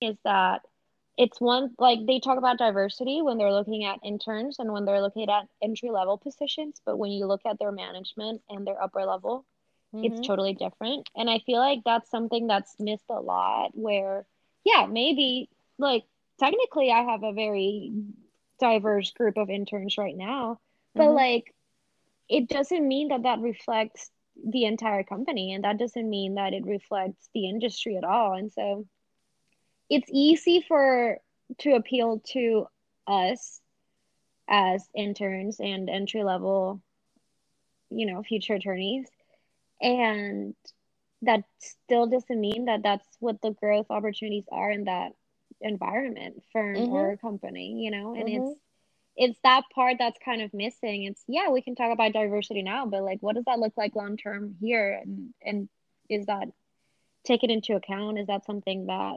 [0.00, 0.62] is that
[1.18, 5.02] it's one like they talk about diversity when they're looking at interns and when they're
[5.02, 9.04] looking at entry level positions but when you look at their management and their upper
[9.04, 9.44] level
[9.92, 10.04] mm-hmm.
[10.04, 14.24] it's totally different and i feel like that's something that's missed a lot where
[14.64, 16.04] yeah maybe like
[16.38, 17.92] technically i have a very
[18.60, 20.58] diverse group of interns right now
[20.94, 21.14] but mm-hmm.
[21.14, 21.54] like
[22.28, 24.10] it doesn't mean that that reflects
[24.46, 28.52] the entire company and that doesn't mean that it reflects the industry at all and
[28.52, 28.86] so
[29.90, 31.18] it's easy for
[31.58, 32.66] to appeal to
[33.06, 33.60] us
[34.48, 36.80] as interns and entry level
[37.90, 39.08] you know future attorneys
[39.80, 40.54] and
[41.22, 45.12] that still doesn't mean that that's what the growth opportunities are and that
[45.60, 46.92] environment firm mm-hmm.
[46.92, 48.48] or company you know and mm-hmm.
[48.48, 48.60] it's
[49.16, 52.86] it's that part that's kind of missing it's yeah we can talk about diversity now
[52.86, 55.68] but like what does that look like long term here and and
[56.08, 56.48] is that
[57.24, 59.16] taken into account is that something that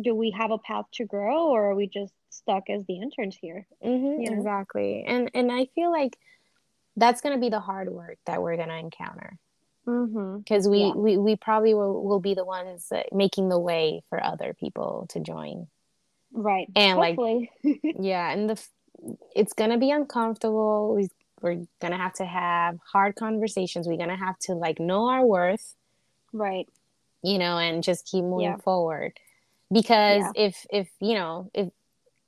[0.00, 3.36] do we have a path to grow or are we just stuck as the interns
[3.40, 3.66] here?
[3.84, 4.36] Mm-hmm, You know?
[4.36, 5.04] Exactly.
[5.06, 6.16] And and I feel like
[6.96, 9.38] that's going to be the hard work that we're going to encounter
[9.86, 10.38] Mm-hmm.
[10.38, 10.92] because we, Yeah.
[10.92, 15.06] we we probably will, will be the ones that making the way for other people
[15.08, 15.68] to join.
[16.32, 16.68] Right.
[16.76, 17.18] And, like,
[17.82, 18.62] Yeah, and the
[19.34, 20.94] it's going to be uncomfortable.
[20.94, 21.08] We
[21.40, 23.88] we're going to have to have hard conversations.
[23.88, 25.74] We're going to have to like know our worth,
[26.34, 26.68] right.
[27.22, 28.56] you know, and just keep moving Yeah.
[28.58, 29.18] forward.
[29.72, 30.32] Because Yeah.
[30.46, 31.70] if if you know, if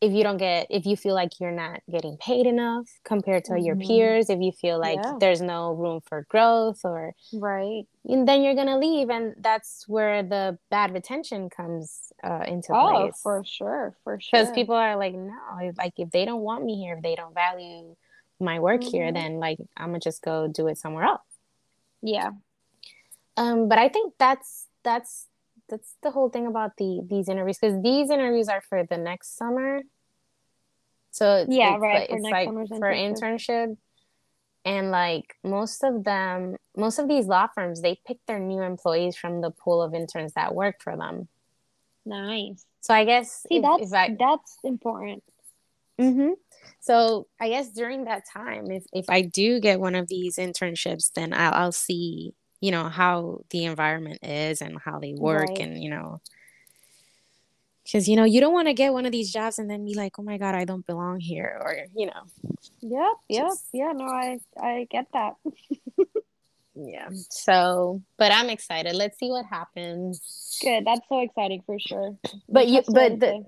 [0.03, 3.59] if you don't get if you feel like you're not getting paid enough compared to
[3.59, 3.87] your Mhm.
[3.87, 5.15] peers if you feel like Yeah.
[5.21, 7.87] there's no room for growth or Right.
[8.05, 12.88] and then you're gonna leave and that's where the bad retention comes uh, into Oh,
[12.88, 13.97] place for sure.
[14.03, 14.41] For sure.
[14.41, 15.38] because people are like no
[15.79, 17.95] like if they don't want me here if they don't value
[18.41, 19.15] my work here Mhm.
[19.15, 21.23] then like i'm gonna just go do it somewhere else
[22.03, 22.31] Yeah.
[23.37, 25.29] um but i think that's that's
[25.73, 29.37] that's the whole thing about the these interviews because these interviews are for the next
[29.39, 29.81] summer
[31.11, 33.77] so it's, Yeah, it's right, like, for it's next like for internship.
[34.65, 39.17] and like most of them most of these law firms they pick their new employees
[39.17, 41.27] from the pool of interns that work for them
[42.05, 42.67] Nice.
[42.81, 45.23] so i guess See, if, that's if I, that's important.
[45.99, 46.31] hmm
[46.81, 51.13] So I guess during that time, if if I do get one of these internships,
[51.15, 55.59] then I'll, I'll see, you know, how the environment is and how they work, Right.
[55.59, 56.20] and you know,
[57.85, 59.94] because you know you don't want to get one of these jobs and then be
[59.94, 62.22] like, oh my god, I don't belong here, or you know,
[62.81, 63.12] Yep.
[63.29, 63.46] Yep.
[63.48, 63.92] Just- Yeah.
[63.94, 65.35] No, I I get that.
[66.75, 67.09] yeah.
[67.31, 68.94] So, but I'm excited.
[68.94, 70.59] Let's see what happens.
[70.62, 70.85] Good.
[70.87, 72.16] That's so exciting for sure.
[72.48, 73.44] But you, but the,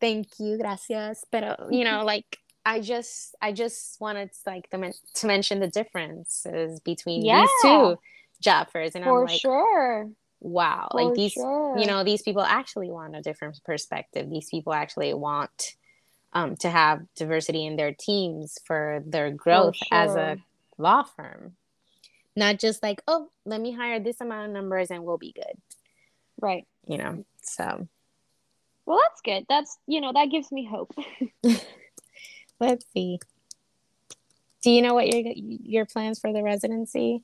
[0.00, 1.24] thank you, gracias.
[1.30, 2.38] But you know, like.
[2.68, 7.42] I just, I just wanted like the, men- to mention the differences between Yeah.
[7.42, 7.96] these two
[8.40, 10.10] job fairs, and for I'm like, sure.
[10.40, 11.78] wow For like these sure.
[11.78, 15.74] you know these people actually want a different perspective these people actually want
[16.32, 20.36] um, to have diversity in their teams for their growth as a
[20.76, 21.56] law firm
[22.36, 25.56] not just like oh let me hire this amount of numbers and we'll be good
[26.38, 26.66] Right.
[26.86, 27.88] you know so
[28.84, 29.46] Well, that's good.
[29.48, 30.92] That's you know that gives me hope.
[32.60, 33.18] let's see
[34.62, 37.22] do you know what your your plans for the residency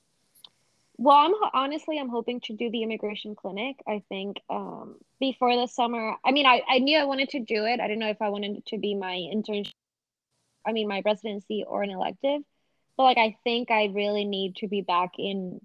[1.03, 3.75] Well, I'm honestly I'm hoping to do the immigration clinic.
[3.88, 6.15] I think um, before the summer.
[6.25, 7.81] I mean, I I knew I wanted to do it.
[7.81, 9.73] I didn't know if I wanted it to be my internship.
[10.65, 12.43] I mean, my residency or an elective.
[12.97, 15.61] But like, I think I really need to be back in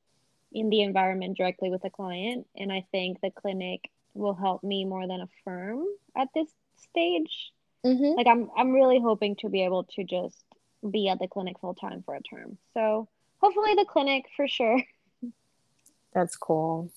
[0.51, 4.85] in the environment directly with a client, and I think the clinic will help me
[4.85, 7.51] more than a firm at this stage.
[7.85, 8.17] mm-hmm.
[8.17, 10.43] Like, I'm I'm really hoping to be able to just
[10.89, 12.57] be at the clinic full time for a term.
[12.73, 13.07] So
[13.39, 14.81] hopefully the clinic for sure.
[16.13, 16.91] that's cool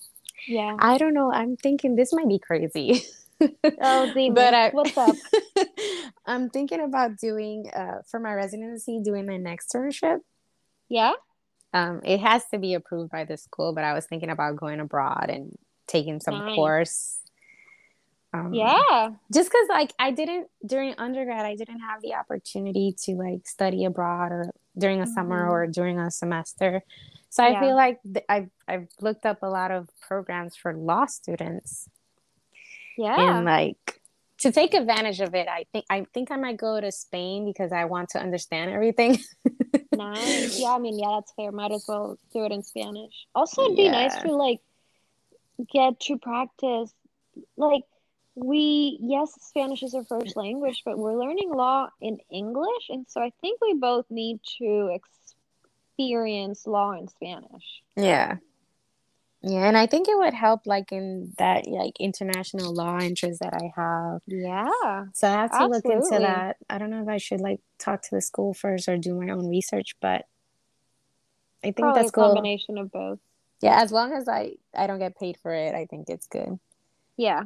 [0.47, 0.75] Yeah.
[0.79, 3.03] i don't know i'm thinking this might be crazy
[3.81, 5.15] Oh, Zima, but I, what's up?
[6.27, 10.19] I'm thinking about doing uh, for my residency, doing an externship.
[10.89, 11.13] Yeah.
[11.73, 14.79] Um, it has to be approved by the school, but I was thinking about going
[14.79, 16.53] abroad and taking some Nice.
[16.53, 17.19] course.
[18.31, 19.09] Um, Yeah.
[19.33, 23.85] just because like I didn't during undergrad, I didn't have the opportunity to like study
[23.85, 25.51] abroad or during a summer Mhm.
[25.51, 26.83] or during a semester.
[27.31, 27.59] So I Yeah.
[27.61, 31.89] feel like th- I've I've looked up a lot of programs for law students
[32.97, 33.15] Yeah.
[33.37, 34.01] and like
[34.39, 37.71] to take advantage of it i think i think i might go to spain because
[37.71, 39.19] i want to understand everything
[39.93, 40.59] nice.
[40.59, 41.51] Yeah, I mean, yeah, that's fair.
[41.51, 43.13] Might as well do it in Spanish.
[43.35, 44.59] Also, it'd be nice to like
[45.71, 46.91] get to practice.
[47.57, 47.83] Like,
[48.35, 52.85] we, yes, Spanish is our first language, but we're learning law in English.
[52.89, 54.89] And so I think we both need to
[55.97, 57.81] experience law in Spanish.
[57.95, 58.35] yeah
[59.43, 63.53] yeah and i think it would help like in that like international law interest that
[63.55, 65.05] i have Yeah.
[65.13, 68.03] so i have to look into that i don't know if i should like talk
[68.03, 70.25] to the school first or do my own research but
[71.63, 73.19] i think Probably that's cool combination of both.
[73.61, 76.59] yeah as long as i i don't get paid for it i think it's good
[77.17, 77.43] Yeah.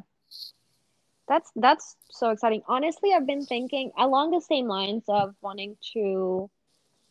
[1.28, 2.62] That's that's so exciting.
[2.68, 6.52] Honestly, I've been thinking along the same lines of wanting to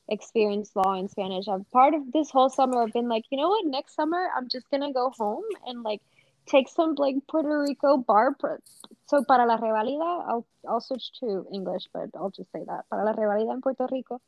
[0.08, 1.48] experience law in Spanish.
[1.48, 4.48] I've part of this whole summer I've been like, you know what, next summer I'm
[4.48, 6.00] just gonna go home and like
[6.46, 8.58] take some like Puerto Rico bar pro-
[9.06, 12.88] so para la revalida, I'll I'll switch to English, but I'll just say that.
[12.90, 14.20] Para la revalida in Puerto Rico.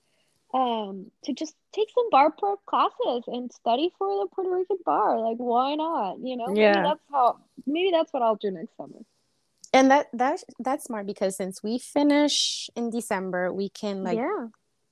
[0.55, 5.19] Um, to just take some bar pro classes and study for the Puerto Rican bar.
[5.21, 6.19] Like, why not?
[6.23, 6.73] You know, Yeah.
[6.73, 9.01] maybe that's how maybe that's what I'll do next summer.
[9.75, 14.47] and that that that's smart because since we finish in december we can like yeah.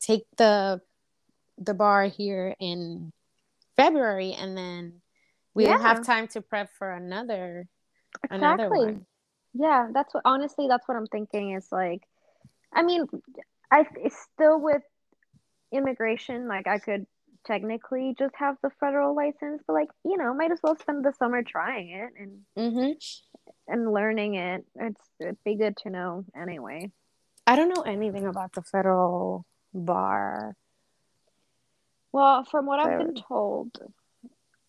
[0.07, 0.81] Take the
[1.59, 3.13] the bar here in
[3.77, 5.01] February and then
[5.55, 5.87] we don't Yeah.
[5.87, 7.67] have time to prep for another
[8.31, 8.79] another Exactly.
[8.87, 9.07] one.
[9.55, 12.03] Yeah, that's what honestly that's what I'm thinking is like
[12.73, 13.07] I mean,
[13.71, 14.83] I it's still with
[15.73, 17.07] immigration like I could
[17.47, 21.13] technically just have the federal license, but like, you know, might as well spend the
[21.13, 22.93] summer trying it and Mm-hmm.
[23.69, 24.65] and learning it.
[24.77, 26.91] It's it'd be good to know anyway.
[27.47, 30.57] I don't know anything about the federal bar.
[32.13, 33.77] Well, from what I've been told,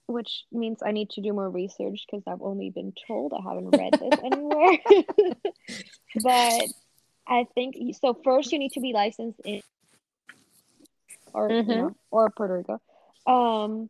[0.07, 3.33] which means I need to do more research because I've only been told.
[3.33, 4.77] I haven't read this anywhere.
[6.15, 6.67] but
[7.27, 8.19] I think so.
[8.23, 9.61] First, you need to be licensed in,
[11.33, 11.77] or you Mhm.
[11.77, 12.81] know, or Puerto Rico,
[13.27, 13.89] um,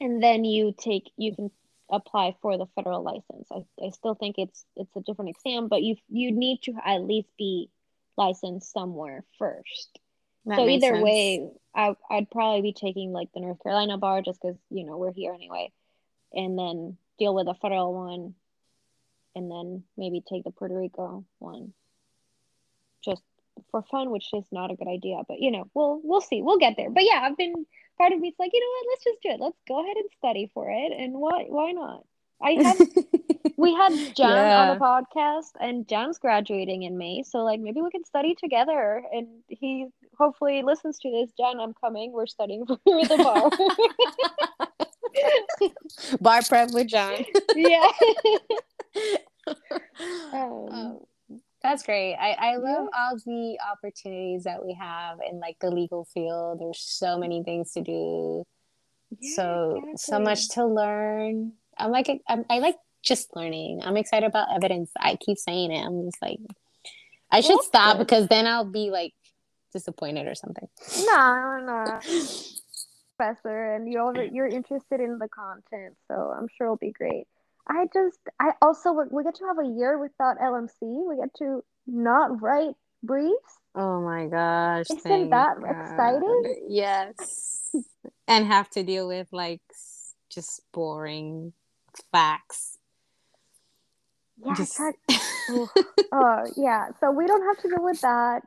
[0.00, 1.50] and then you take you can
[1.90, 3.48] apply for the federal license.
[3.52, 7.02] I, I still think it's it's a different exam, but you you need to at
[7.02, 7.70] least be
[8.16, 9.98] licensed somewhere first
[10.46, 11.02] That so either sense.
[11.02, 14.96] way, I, I'd probably be taking like the North Carolina bar just because you know
[14.96, 15.72] we're here anyway,
[16.32, 18.34] and then deal with the federal one,
[19.34, 21.72] and then maybe take the Puerto Rico one,
[23.04, 23.22] just
[23.72, 25.20] for fun, which is not a good idea.
[25.26, 26.90] But you know, we'll we'll see, we'll get there.
[26.90, 27.66] But yeah, I've been
[27.98, 29.40] part of me's like, you know what, let's just do it.
[29.40, 32.04] Let's go ahead and study for it, and why why not?
[32.40, 32.76] I have
[33.56, 37.90] we had Jan on the podcast, and Jan's graduating in May, so like maybe we
[37.90, 39.02] can study together.
[39.12, 39.86] And he
[40.18, 41.30] hopefully listens to this.
[41.38, 42.12] Jan, I'm coming.
[42.12, 43.50] We're studying for the bar.
[46.20, 47.24] bar prep with John.
[47.54, 47.88] yeah.
[50.32, 51.00] Um, Um,
[51.62, 52.14] that's great.
[52.16, 52.98] I, I love Yeah.
[53.00, 56.60] all the opportunities that we have in like the legal field.
[56.60, 58.44] There's so many things to do.
[59.34, 61.52] so so much to learn.
[61.78, 63.82] I'm like I'm, I like just learning.
[63.84, 64.90] I'm excited about evidence.
[64.98, 65.84] I keep saying it.
[65.84, 66.38] I'm just like
[67.30, 69.14] I should Well, stop because then I'll be like
[69.72, 70.68] disappointed or something.
[71.06, 72.00] No, no,
[73.16, 77.26] professor, and you already you're interested in the content, so I'm sure it'll be great.
[77.68, 80.70] I just, I also we get to have a year without LMC.
[80.80, 83.60] We get to not write briefs.
[83.74, 84.86] Oh my gosh.
[84.90, 85.70] Isn't that God.
[85.70, 86.66] exciting?
[86.68, 87.70] Yes.
[88.28, 89.60] and have to deal with like
[90.30, 91.52] just boring
[92.12, 92.78] facts.
[94.44, 94.78] Yeah, Just-
[96.12, 96.88] oh yeah.
[97.00, 98.42] So we don't have to deal with that.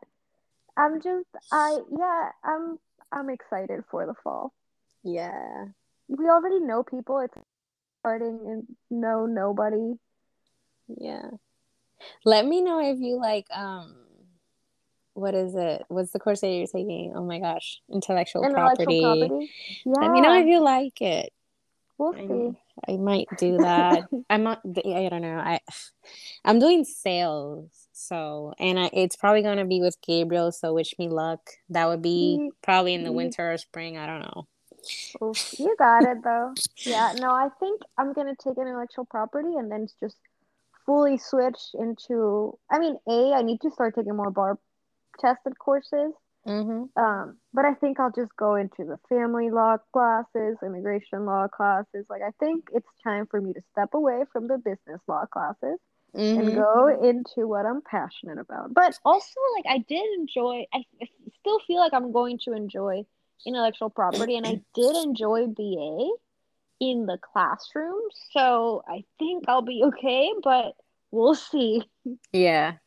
[0.79, 2.79] I'm just, I yeah, I'm
[3.11, 4.53] I'm excited for the fall.
[5.03, 5.65] yeah.
[6.07, 7.19] We already know people.
[7.19, 7.33] It's
[7.99, 9.93] starting and know nobody.
[10.87, 11.29] Yeah.
[12.23, 13.95] Let me know if you like um
[15.13, 15.83] what is it?
[15.89, 17.11] What's the course that you're taking?
[17.13, 17.81] Oh my gosh.
[17.91, 18.83] Intellectual, property.
[18.83, 19.27] Intellectual property.
[19.27, 19.51] property.
[19.85, 19.93] Yeah.
[20.01, 21.33] Let me know if you like it.
[21.97, 22.57] We'll I, see.
[22.87, 24.03] I might do that.
[24.29, 25.37] I'm not I don't know.
[25.37, 25.59] I
[26.45, 27.69] I'm doing sales.
[27.93, 31.41] So and I, it's probably gonna be with Gabriel, so wish me luck.
[31.69, 33.17] That would be Ye- probably in the mm-hmm.
[33.17, 33.97] winter or spring.
[33.97, 34.47] I don't know.
[35.21, 36.53] Oof, you got it though.
[36.85, 40.17] Yeah, no, I think I'm gonna take intellectual property and then just
[40.85, 42.57] fully switch into.
[42.71, 44.57] I mean, a I need to start taking more bar
[45.19, 46.13] tested courses.
[46.47, 47.01] Mm-hmm.
[47.01, 52.05] Um, but I think I'll just go into the family law classes, immigration law classes.
[52.09, 55.77] Like I think it's time for me to step away from the business law classes
[56.13, 56.55] and Mm-hmm.
[56.55, 58.73] go into what I'm passionate about.
[58.73, 60.65] But also, like I did enjoy.
[60.73, 60.83] I
[61.39, 63.05] still feel like I'm going to enjoy
[63.45, 66.09] intellectual property, and I did enjoy BA
[66.79, 68.01] in the classroom.
[68.31, 70.75] So I think I'll be okay, but
[71.11, 71.83] we'll see.
[72.33, 72.77] Yeah.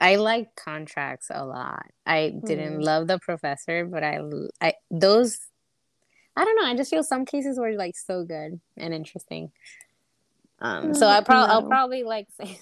[0.00, 1.86] I like contracts a lot.
[2.06, 2.82] I didn't Hmm.
[2.82, 4.20] love the professor, but I
[4.60, 5.38] I those
[6.36, 9.52] I don't know, I just feel some cases were like so good and interesting.
[10.60, 12.58] Um so Mm, I probably I'll probably like sales.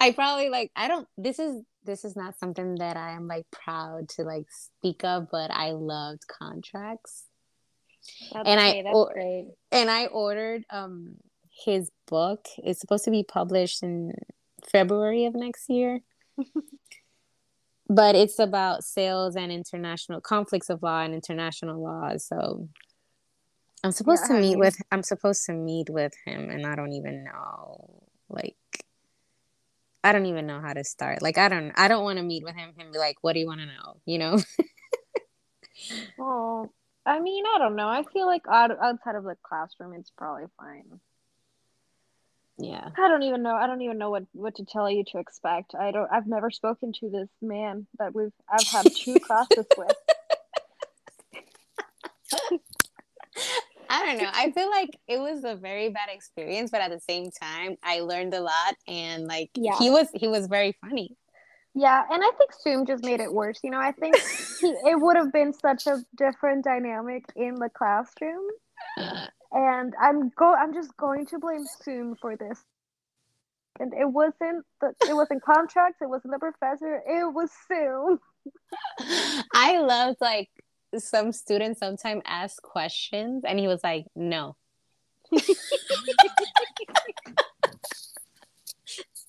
[0.00, 3.46] I probably like I don't this is this is not something that I am like
[3.50, 7.24] proud to like speak of, but I loved contracts.
[8.32, 9.46] That's And I- okay, that's or- great.
[9.70, 11.16] and I ordered um
[11.64, 12.46] his book.
[12.58, 14.12] It's supposed to be published in
[14.70, 16.00] February of next year.
[17.88, 22.16] but it's about sales and international conflicts of law and international law.
[22.16, 22.68] So
[23.84, 26.92] I'm supposed Yeah, to meet with I'm supposed to meet with him and I don't
[26.92, 28.56] even know like
[30.04, 31.22] I don't even know how to start.
[31.22, 33.40] Like I don't I don't want to meet with him and be like, what do
[33.40, 34.00] you want to know?
[34.06, 34.38] You know?
[36.18, 36.72] Oh,
[37.06, 37.88] I mean, I don't know.
[37.88, 41.00] I feel like out, outside of the classroom, it's probably fine.
[42.58, 42.88] Yeah.
[42.98, 43.54] I don't even know.
[43.54, 45.74] I don't even know what what to tell you to expect.
[45.74, 46.08] I don't.
[46.12, 48.32] I've never spoken to this man that we've.
[48.50, 49.96] I've had two classes with.
[53.94, 54.30] I don't know.
[54.32, 58.00] I feel like it was a very bad experience, but at the same time, I
[58.00, 59.76] learned a lot, and like Yeah.
[59.78, 61.16] he was he was very funny.
[61.74, 63.60] Yeah, and I think Zoom just made it worse.
[63.62, 64.16] You know, I think
[64.60, 68.42] he, it would have been such a different dynamic in the classroom.
[68.98, 72.62] Uh, and I'm go I'm just going to blame Zoom for this.
[73.80, 78.18] And it wasn't the it wasn't contracts, it wasn't the professor, it was Zoom.
[79.54, 80.50] I loved like
[80.98, 84.56] some students sometimes ask questions and he was like, no.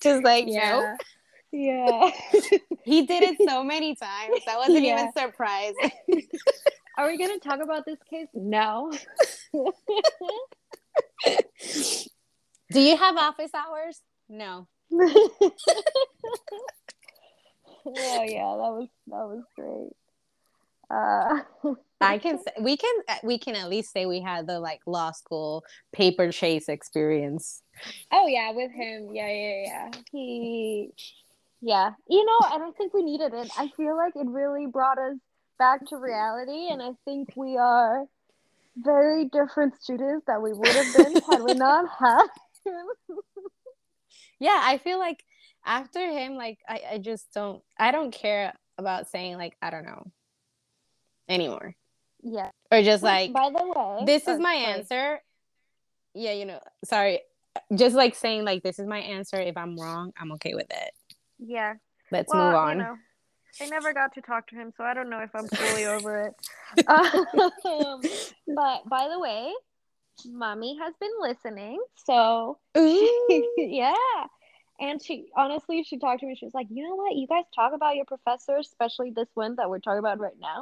[0.02, 0.72] Just like, yeah.
[0.72, 0.98] no.
[1.54, 2.12] Yeah.
[2.84, 4.42] he did it so many times.
[4.50, 5.00] I wasn't yeah.
[5.00, 5.78] even surprised.
[6.98, 8.28] Are we going to talk about this case?
[8.34, 8.92] No.
[12.72, 14.02] Do you have office hours?
[14.30, 14.68] No.
[14.92, 15.52] oh
[17.86, 19.92] yeah, that was that was great.
[20.90, 21.40] Uh,
[22.02, 22.94] I can say, we can
[23.24, 27.62] we can at least say we had the like law school paper chase experience.
[28.12, 29.92] Oh yeah, with him, yeah, yeah, yeah.
[30.12, 30.92] He,
[31.62, 33.50] yeah, you know, and I think we needed it.
[33.58, 35.18] I feel like it really brought us
[35.58, 38.06] back to reality, and I think we are
[38.78, 42.28] very different students that we would have been had we not had
[42.66, 43.18] him.
[44.40, 45.24] yeah, I feel like
[45.66, 49.86] after him, like I, I just don't I don't care about saying like I don't
[49.86, 50.12] know
[51.30, 51.76] anymore.
[52.22, 52.52] Yeah.
[52.72, 54.66] Or just like by the way, this is my sorry.
[54.66, 55.20] answer.
[56.16, 57.20] Yeah, you know, sorry.
[57.76, 59.40] Just like saying like this is my answer.
[59.40, 60.92] If I'm wrong, I'm okay with it.
[61.38, 61.76] Yeah.
[62.12, 62.78] Let's well, move on.
[62.78, 62.96] You know,
[63.62, 66.28] I never got to talk to him, so I don't know if I'm fully over
[66.28, 66.34] it.
[67.66, 68.02] Um,
[68.48, 69.54] but by the way,
[70.26, 72.58] mommy has been listening, so
[73.58, 73.94] yeah.
[74.80, 76.36] And she honestly, she talked to me.
[76.36, 77.16] She was like, "You know what?
[77.16, 80.62] You guys talk about your professor, especially this one that we're talking about right now."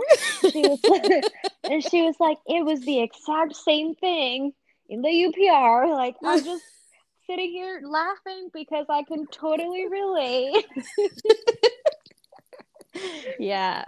[0.51, 1.23] she was like,
[1.63, 4.51] and she was like, "It was the exact same thing
[4.89, 6.63] in the UPR." Like I'm just
[7.25, 10.65] sitting here laughing because I can totally relate.
[13.39, 13.85] yeah,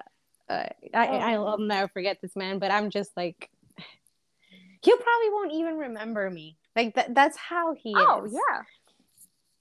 [0.50, 2.60] uh, I I'll never forget this man.
[2.60, 3.50] But I'm just like,
[4.82, 6.58] he probably won't even remember me.
[6.76, 7.14] Like that.
[7.14, 8.34] That's how he oh, is.
[8.34, 8.62] Oh yeah.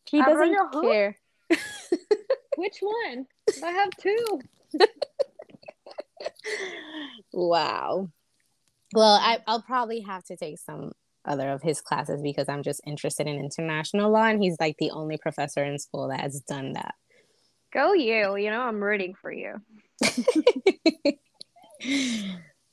[0.05, 1.19] He doesn't care.
[2.57, 3.27] Which one?
[3.65, 4.41] I have two.
[7.33, 8.09] wow.
[8.95, 10.93] Well, I, I'll probably have to take some
[11.25, 14.91] other of his classes because I'm just interested in international law, and he's like the
[14.91, 16.95] only professor in school that has done that.
[17.73, 18.37] Go you!
[18.37, 19.61] You know I'm rooting for you.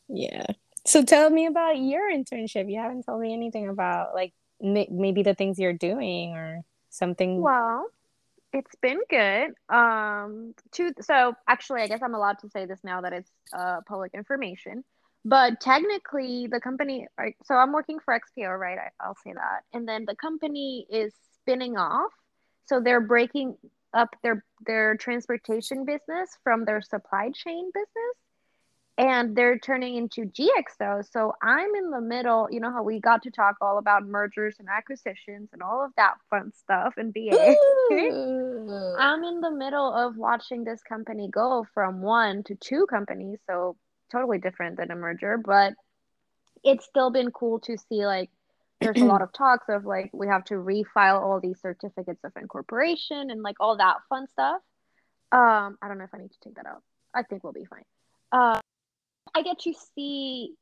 [0.08, 0.45] yeah.
[0.86, 2.72] So tell me about your internship.
[2.72, 7.86] You haven't told me anything about like maybe the things you're doing or something well
[8.52, 13.02] it's been good um to so actually i guess i'm allowed to say this now
[13.02, 14.84] that it's uh public information
[15.24, 17.08] but technically the company
[17.43, 21.14] so i'm working for XPO right I, i'll say that and then the company is
[21.36, 22.12] spinning off
[22.66, 23.56] so they're breaking
[23.94, 28.16] up their their transportation business from their supply chain business
[29.00, 31.10] and they're turning into GXO.
[31.10, 32.50] So I'm in the middle.
[32.52, 35.92] You know how we got to talk all about mergers and acquisitions and all of
[35.96, 37.56] that fun stuff in BA.
[39.00, 43.40] I'm in the middle of watching this company go from one to two companies.
[43.50, 43.78] So
[44.12, 45.76] totally different than a merger, but
[46.66, 48.30] it's still been cool to see like
[48.82, 52.32] there's a lot of talks of like we have to refile all these certificates of
[52.40, 54.62] incorporation and like all that fun stuff.
[55.32, 56.82] Um, I don't know if I need to take that out.
[57.14, 57.84] I think we'll be fine.
[58.32, 58.60] Uh,
[59.36, 60.54] I get to see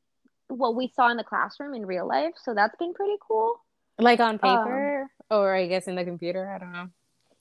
[0.48, 3.54] what we saw in the classroom in real life, so that's been pretty cool.
[3.98, 6.50] Like on paper, um, or I guess in the computer.
[6.50, 6.88] I don't know.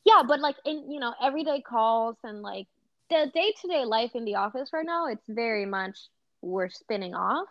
[0.06, 2.68] Yeah, but like in you know everyday calls and like
[3.10, 5.98] the day to day life in the office right now, it's very much
[6.42, 7.48] we're spinning off.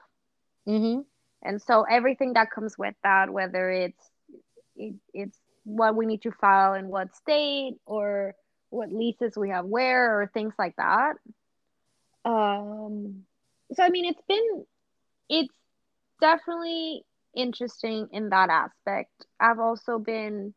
[0.67, 1.01] Mm-hmm.
[1.47, 4.11] And so everything that comes with that, whether it's
[4.77, 8.35] it, it's what we need to file in what state or
[8.71, 11.15] what leases we have where or things like that.
[12.25, 13.23] Um,
[13.73, 14.65] so I mean, it's been
[15.29, 15.55] it's
[16.21, 19.11] definitely interesting in that aspect.
[19.41, 20.55] I've also been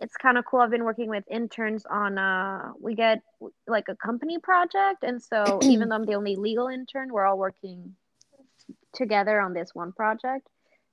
[0.00, 0.60] it's kind of cool.
[0.60, 3.20] I've been working with interns on uh we get
[3.66, 7.38] like a company project and so even though I'm the only legal intern, we're all
[7.38, 7.96] working
[8.94, 10.46] together on this one project.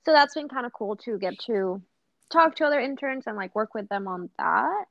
[0.04, 1.82] So that's been kind of cool to get to
[2.30, 4.84] talk to other interns and like work with them on that.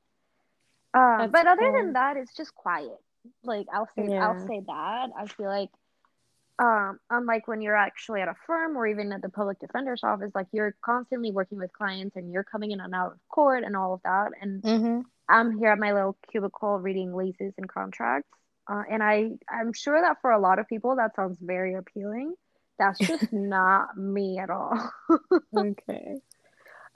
[0.94, 1.72] Uh, but other cool.
[1.72, 2.98] than that, it's just quiet.
[3.42, 4.26] Like I'll say, yeah.
[4.26, 5.10] I'll say that.
[5.16, 5.70] I feel like
[6.58, 10.32] um, unlike when you're actually at a firm or even at the public defender's office,
[10.34, 13.76] like you're constantly working with clients and you're coming in and out of court and
[13.76, 14.30] all of that.
[14.40, 15.00] And mm-hmm.
[15.28, 18.28] I'm here at my little cubicle reading leases and contracts.
[18.66, 22.34] Uh, and I, I'm sure that for a lot of people that sounds very appealing.
[22.78, 24.90] That's just not me at all.
[25.56, 26.20] okay.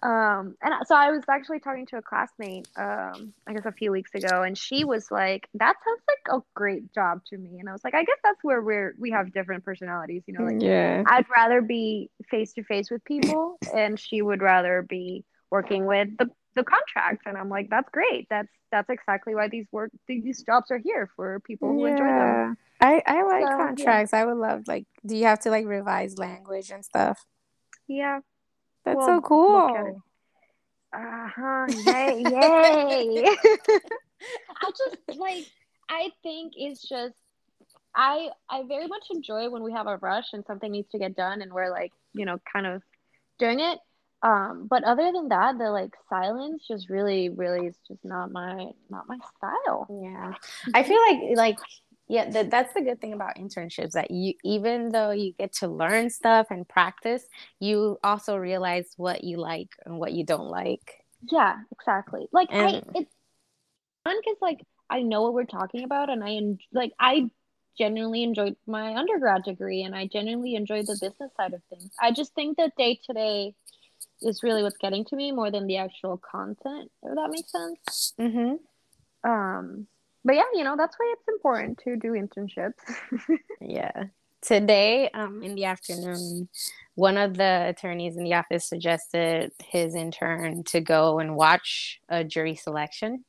[0.03, 3.93] Um, and so I was actually talking to a classmate, um, I guess a few
[3.93, 7.68] weeks ago, and she was like, "That sounds like a great job to me." And
[7.68, 10.45] I was like, "I guess that's where we're we have different personalities, you know.
[10.45, 11.05] Like, yeah.
[11.07, 16.09] I'd rather be face to face with people, and she would rather be working with
[16.18, 18.27] the the contract And I'm like, "That's great.
[18.31, 22.57] That's that's exactly why these work these jobs are here for people who enjoy them."
[22.81, 23.57] I I like So, yeah.
[23.57, 24.13] contracts.
[24.13, 24.87] I would love like.
[25.07, 27.25] Do you have to like revise language and stuff?
[27.87, 28.21] Yeah,
[28.85, 29.77] That's Well, so cool.
[29.77, 29.97] at it.
[30.95, 31.67] Uh huh.
[31.87, 32.23] Yay!
[32.23, 33.37] Yay!
[34.63, 35.47] I just like.
[35.89, 37.15] I think it's just.
[37.95, 41.15] I I very much enjoy when we have a rush and something needs to get
[41.15, 42.83] done and we're like you know kind of
[43.39, 43.79] doing it.
[44.23, 48.70] Um, but other than that, the like silence just really really is just not my
[48.89, 49.89] not my style.
[50.03, 50.33] Yeah.
[50.75, 51.59] I feel like like
[52.09, 55.68] yeah, that, that's the good thing about internships that you even though you get to
[55.68, 57.25] learn stuff and practice,
[57.59, 61.05] you also realize what you like and what you don't like.
[61.31, 62.27] Yeah, exactly.
[62.33, 63.11] Like I, it's
[64.05, 64.61] fun because like
[64.91, 67.31] I know what we're talking about, and I en- like I
[67.79, 71.93] genuinely enjoyed my undergrad degree, and I genuinely enjoyed the business side of things.
[72.01, 73.55] I just think that day to day
[74.25, 76.91] is really what's getting to me more than the actual content.
[77.03, 78.14] If that makes sense.
[78.20, 79.31] Mm-hmm.
[79.31, 79.87] Um,
[80.25, 82.73] but yeah, you know that's why it's important to do internships.
[83.61, 84.05] Yeah.
[84.43, 86.49] Today, um, in the afternoon,
[86.97, 92.25] one of the attorneys in the office suggested his intern to go and watch a
[92.25, 93.25] jury selection.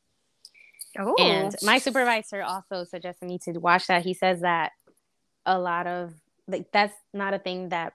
[0.97, 4.03] oh, And my supervisor also suggested me to watch that.
[4.03, 4.71] He says that
[5.45, 6.13] a lot of
[6.47, 7.93] like that's not a thing that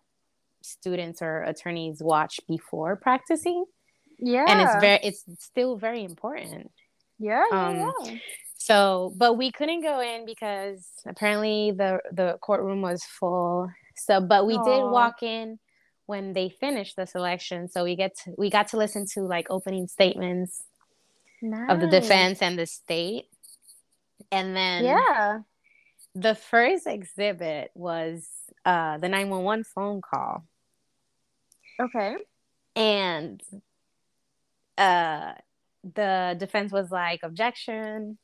[0.62, 3.64] students or attorneys watch before practicing.
[4.18, 6.70] yeah, And it's very it's still very important.
[7.18, 8.16] yeah, yeah, um, yeah.
[8.56, 13.70] So, but we couldn't go in because apparently the the courtroom was full.
[13.96, 15.58] So, but we did walk in
[16.06, 17.68] when they finished the selection.
[17.68, 20.62] So we get to, we got to listen to like opening statements
[21.68, 23.26] of the defense and the state.
[24.32, 25.40] And then Yeah.
[26.14, 28.26] the first exhibit was
[28.68, 30.44] uh the 911 phone call.
[31.80, 32.16] Okay.
[32.76, 33.42] And
[34.76, 35.32] uh
[35.94, 38.18] the defense was like objection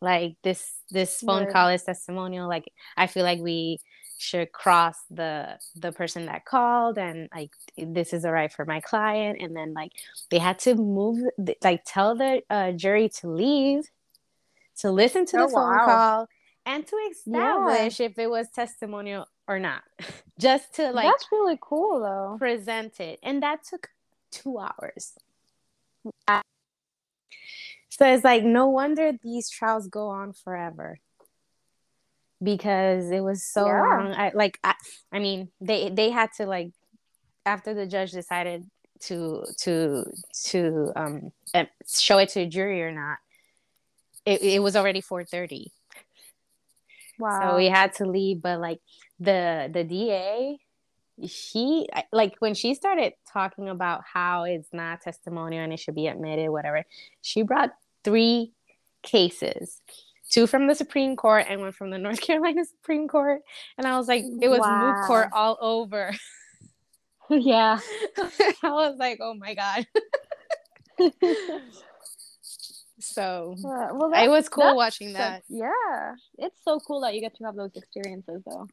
[0.00, 1.52] like this this phone Right.
[1.52, 2.64] call is testimonial like
[2.96, 3.78] i feel like we
[4.16, 8.80] should cross the the person that called and like this is all right for my
[8.80, 9.92] client and then like
[10.30, 11.18] they had to move
[11.62, 13.84] like tell the uh, jury to leave
[14.76, 15.84] to listen to the Oh, phone wow.
[15.84, 16.28] call
[16.64, 19.82] and to establish if it was testimonial or not
[20.38, 22.36] just to like That's really cool though.
[22.38, 23.88] present it and that took
[24.30, 25.14] two hours
[27.88, 30.98] so it's like no wonder these trials go on forever
[32.42, 33.80] because it was so Yeah.
[33.80, 34.74] long I, like I,
[35.10, 36.70] I mean they they had to like
[37.44, 38.64] after the judge decided
[39.00, 40.04] to to
[40.44, 43.18] to um uh, show it to a jury or not
[44.24, 45.72] it, it was already 4:30
[47.18, 47.40] Wow.
[47.40, 48.80] so we had to leave but like
[49.20, 50.58] the the da
[51.26, 56.06] she like when she started talking about how it's not testimonial and it should be
[56.06, 56.84] admitted whatever
[57.22, 57.70] she brought
[58.04, 58.52] three
[59.02, 59.80] cases.
[60.30, 63.40] Two from the supreme court and one from the north carolina supreme court.
[63.76, 66.14] And i was like it was moot court all over.
[67.30, 67.78] Yeah.
[68.62, 69.86] i was like oh my god.
[73.00, 75.42] So Uh, well, it was cool watching so- that.
[75.48, 78.68] Yeah, it's so cool that you get to have those experiences, though.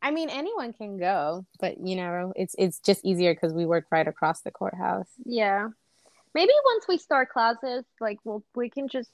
[0.00, 3.86] I mean, anyone can go, but you know, it's it's just easier because we work
[3.90, 5.08] right across the courthouse.
[5.24, 5.68] Yeah.
[6.34, 9.10] Maybe once we start classes, like, we'll we can just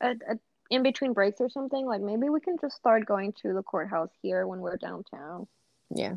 [0.00, 0.34] uh, uh,
[0.70, 1.86] in between breaks or something.
[1.86, 5.46] Like, maybe we can just start going to the courthouse here when we're downtown.
[5.94, 6.16] Yeah,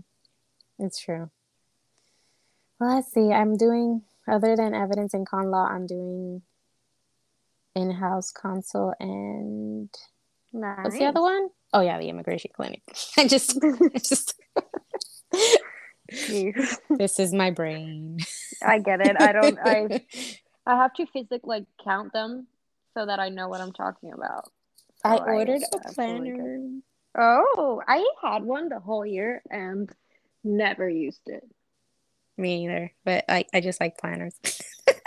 [0.79, 1.29] it's true.
[2.79, 3.31] Well, let's see.
[3.31, 5.67] I'm doing other than evidence and con law.
[5.67, 6.41] I'm doing
[7.75, 9.89] in-house counsel and
[10.51, 10.77] Nice.
[10.83, 11.49] what's the other one?
[11.73, 12.81] Oh yeah, the immigration clinic.
[13.17, 14.35] I just, I just.
[16.89, 18.19] This is my brain.
[18.61, 19.17] I get it.
[19.19, 19.57] I don't.
[19.59, 19.87] I
[20.65, 22.47] I have to physically like count them
[22.93, 24.51] so that I know what I'm talking about.
[25.03, 26.59] I ordered a planner.
[27.17, 29.89] Oh, I had one the whole year and
[30.43, 31.43] never used it.
[32.37, 34.33] Me either, but I, I just like planners.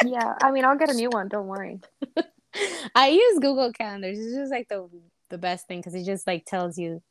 [0.04, 1.28] Yeah, I mean, I'll get a new one.
[1.28, 1.80] Don't worry.
[2.94, 4.18] I use Google Calendars.
[4.18, 4.88] It's just like the
[5.30, 7.02] the best thing because it just like tells you.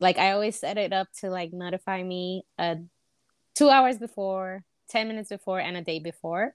[0.00, 2.76] Like I always set it up to like notify me uh
[3.54, 6.54] two hours before, ten minutes before, and a day before.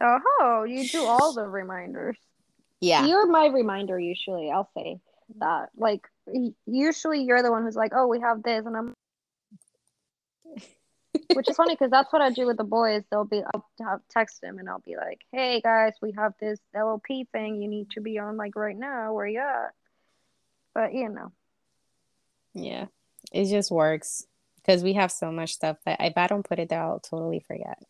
[0.00, 2.18] Oh, you do all the reminders.
[2.80, 3.06] Yeah.
[3.06, 4.50] You're my reminder usually.
[4.50, 5.00] I'll say
[5.38, 5.70] that.
[5.76, 6.02] Like,
[6.66, 8.94] usually you're the one who's like, "Oh, we have this," and I'm
[11.34, 13.02] Which is funny because that's what I do with the boys.
[13.10, 16.60] They'll be, I'll, I'll text them and I'll be like, "Hey guys, we have this
[16.74, 17.60] LLP thing.
[17.60, 19.12] You need to be on like right now.
[19.12, 19.74] Where you at?"
[20.74, 21.32] But you know,
[22.54, 22.86] Yeah,
[23.32, 26.68] it just works because we have so much stuff that if I don't put it
[26.68, 27.82] there, I'll totally forget.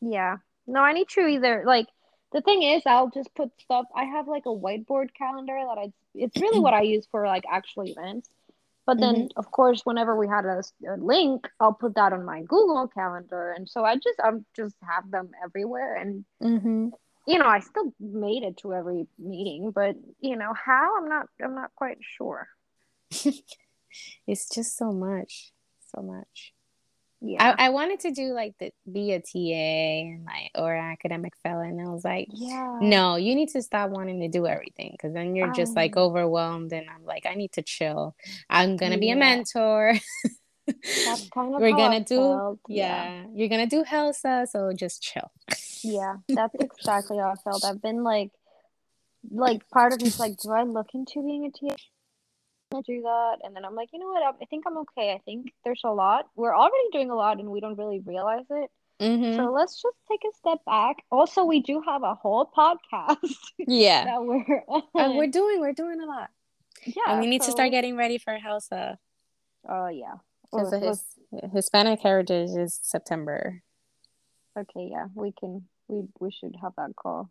[0.00, 0.38] yeah.
[0.66, 1.86] No, I need to either like.
[2.32, 3.86] The thing is, I'll just put stuff.
[3.94, 5.92] I have like a whiteboard calendar that I.
[6.14, 8.28] It's really what I use for like actual events.
[8.84, 10.62] But then, of course, whenever we had a
[10.98, 15.10] link, I'll put that on my Google calendar, and so I just I'm just have
[15.10, 16.88] them everywhere, and Mm-hmm.
[17.26, 21.26] you know I still made it to every meeting, but you know how I'm not
[21.42, 22.48] I'm not quite sure.
[24.26, 25.52] It's just so much,
[25.94, 26.54] so much.
[27.24, 30.84] Yeah, I, I wanted to do like the be a TA and like or an
[30.92, 34.44] academic fellow, and I was like, yeah, no, you need to stop wanting to do
[34.46, 38.16] everything because then you're just like Um, overwhelmed, and I'm like, I need to chill.
[38.50, 39.94] I'm gonna be a mentor.
[40.66, 42.58] That's kind of We're gonna do felt.
[42.68, 45.30] yeah, you're gonna do Helsa, so just chill.
[45.84, 47.64] yeah, that's exactly how I felt.
[47.64, 48.32] I've been like,
[49.30, 51.76] like part of me's like, do I look into being a TA?
[52.74, 54.22] I do that, and then I'm like, you know what?
[54.22, 55.12] I, think I'm okay.
[55.12, 56.26] I think there's a lot.
[56.36, 58.70] We're already doing a lot, and we don't really realize it.
[59.00, 59.36] Mm-hmm.
[59.36, 60.96] So let's just take a step back.
[61.10, 63.16] Also, we do have a whole podcast
[63.58, 64.62] yeah, that we're
[64.94, 66.30] and we're doing we're doing a lot,
[66.84, 68.98] yeah, and we need to start getting ready for Helsa
[69.68, 70.14] Oh yeah.
[70.50, 71.04] because his
[71.52, 73.62] Hispanic Heritage is September.
[74.58, 75.66] Okay, yeah, we can.
[75.88, 77.30] We we should have that call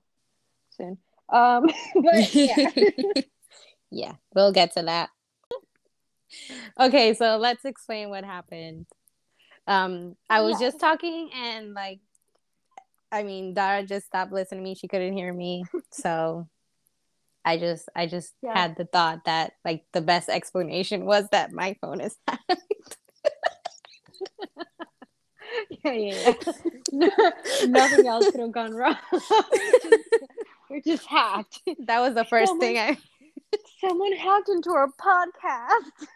[0.71, 0.97] soon.
[1.29, 1.69] Um,
[2.03, 2.69] but yeah.
[3.91, 5.09] yeah, we'll get to that.
[6.79, 8.85] Okay, so let's explain what happened.
[9.67, 10.67] Um, I was Yeah.
[10.67, 11.99] just talking and like,
[13.11, 14.75] I mean, Dara just stopped listening to me.
[14.75, 16.47] She couldn't hear me, so
[17.43, 18.57] I just, I just Yeah.
[18.57, 22.97] had the thought that like the best explanation was that my phone is hacked.
[25.83, 26.33] yeah, yeah,
[26.91, 27.29] yeah.
[27.67, 28.95] Nothing else could have gone wrong.
[30.69, 31.59] We're just hacked.
[31.85, 32.97] that was the first Someone- thing I.
[33.81, 36.07] Someone hacked into our podcast.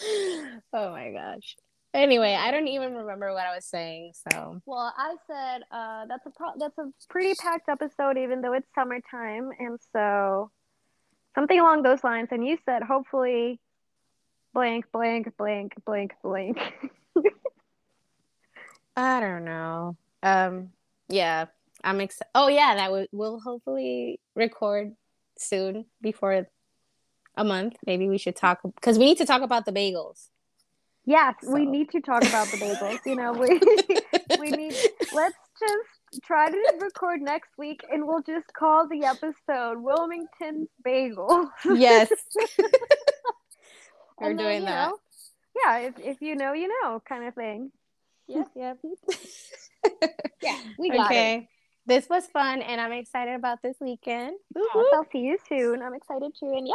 [0.72, 1.56] oh my gosh.
[1.92, 4.12] Anyway, I don't even remember what I was saying.
[4.14, 8.52] So Well, I said uh, that's a pro- that's a pretty packed episode, even though
[8.52, 10.50] it's summertime, and so
[11.34, 12.28] something along those lines.
[12.30, 13.58] And you said hopefully,
[14.54, 16.58] blank, blank, blank, blank, blank.
[18.96, 19.96] I don't know.
[20.22, 20.70] Um,
[21.08, 21.46] yeah,
[21.82, 22.30] I'm excited.
[22.34, 24.94] Oh yeah, that we we'll hopefully record
[25.38, 26.46] soon before
[27.36, 27.76] a month.
[27.86, 30.28] Maybe we should talk because we need to talk about the bagels.
[31.06, 32.98] yes, we need to talk about the bagels.
[33.06, 33.48] You know, we
[34.40, 34.74] we need.
[35.12, 41.48] Let's just try to record next week, and we'll just call the episode "Wilmington's Bagels."
[41.64, 42.10] yes,
[44.18, 44.90] we're And doing that.
[44.90, 44.98] know,
[45.64, 47.70] yeah, if if you know, you know, kind of thing.
[48.26, 48.74] Yeah, yeah.
[50.42, 51.14] Yeah, we got it.
[51.14, 51.48] okay,
[51.86, 54.36] this was fun, and I'm excited about this weekend.
[54.54, 55.82] Yes, I'll see you soon.
[55.82, 56.74] I'm excited too, and yeah.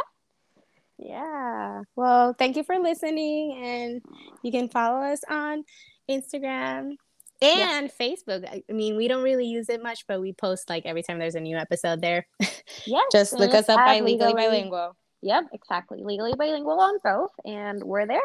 [0.98, 1.82] Yeah.
[1.94, 3.60] Well, thank you for listening.
[3.62, 4.02] And
[4.42, 5.64] you can follow us on
[6.10, 6.96] Instagram
[7.42, 8.46] and Facebook.
[8.46, 11.18] I I mean, we don't really use it much, but we post like every time
[11.18, 12.26] there's a new episode there.
[12.84, 14.96] Yes, Just look us up by Legally Bilingual.
[15.22, 16.04] Yep, exactly.
[16.04, 18.20] Legally bilingual on both, and we're there.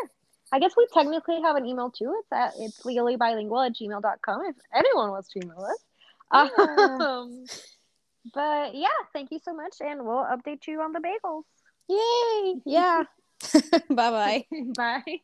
[0.52, 2.14] I guess we technically have an email too.
[2.20, 5.78] It's at it's legally bilingual at gmail.com if anyone wants to email us.
[6.34, 6.98] Yeah.
[7.00, 7.46] Um,
[8.34, 11.44] but yeah, thank you so much, and we'll update you on the bagels.
[11.92, 12.62] Yay.
[12.66, 13.04] Yeah.
[13.90, 14.46] bye bye.
[14.78, 15.22] Bye.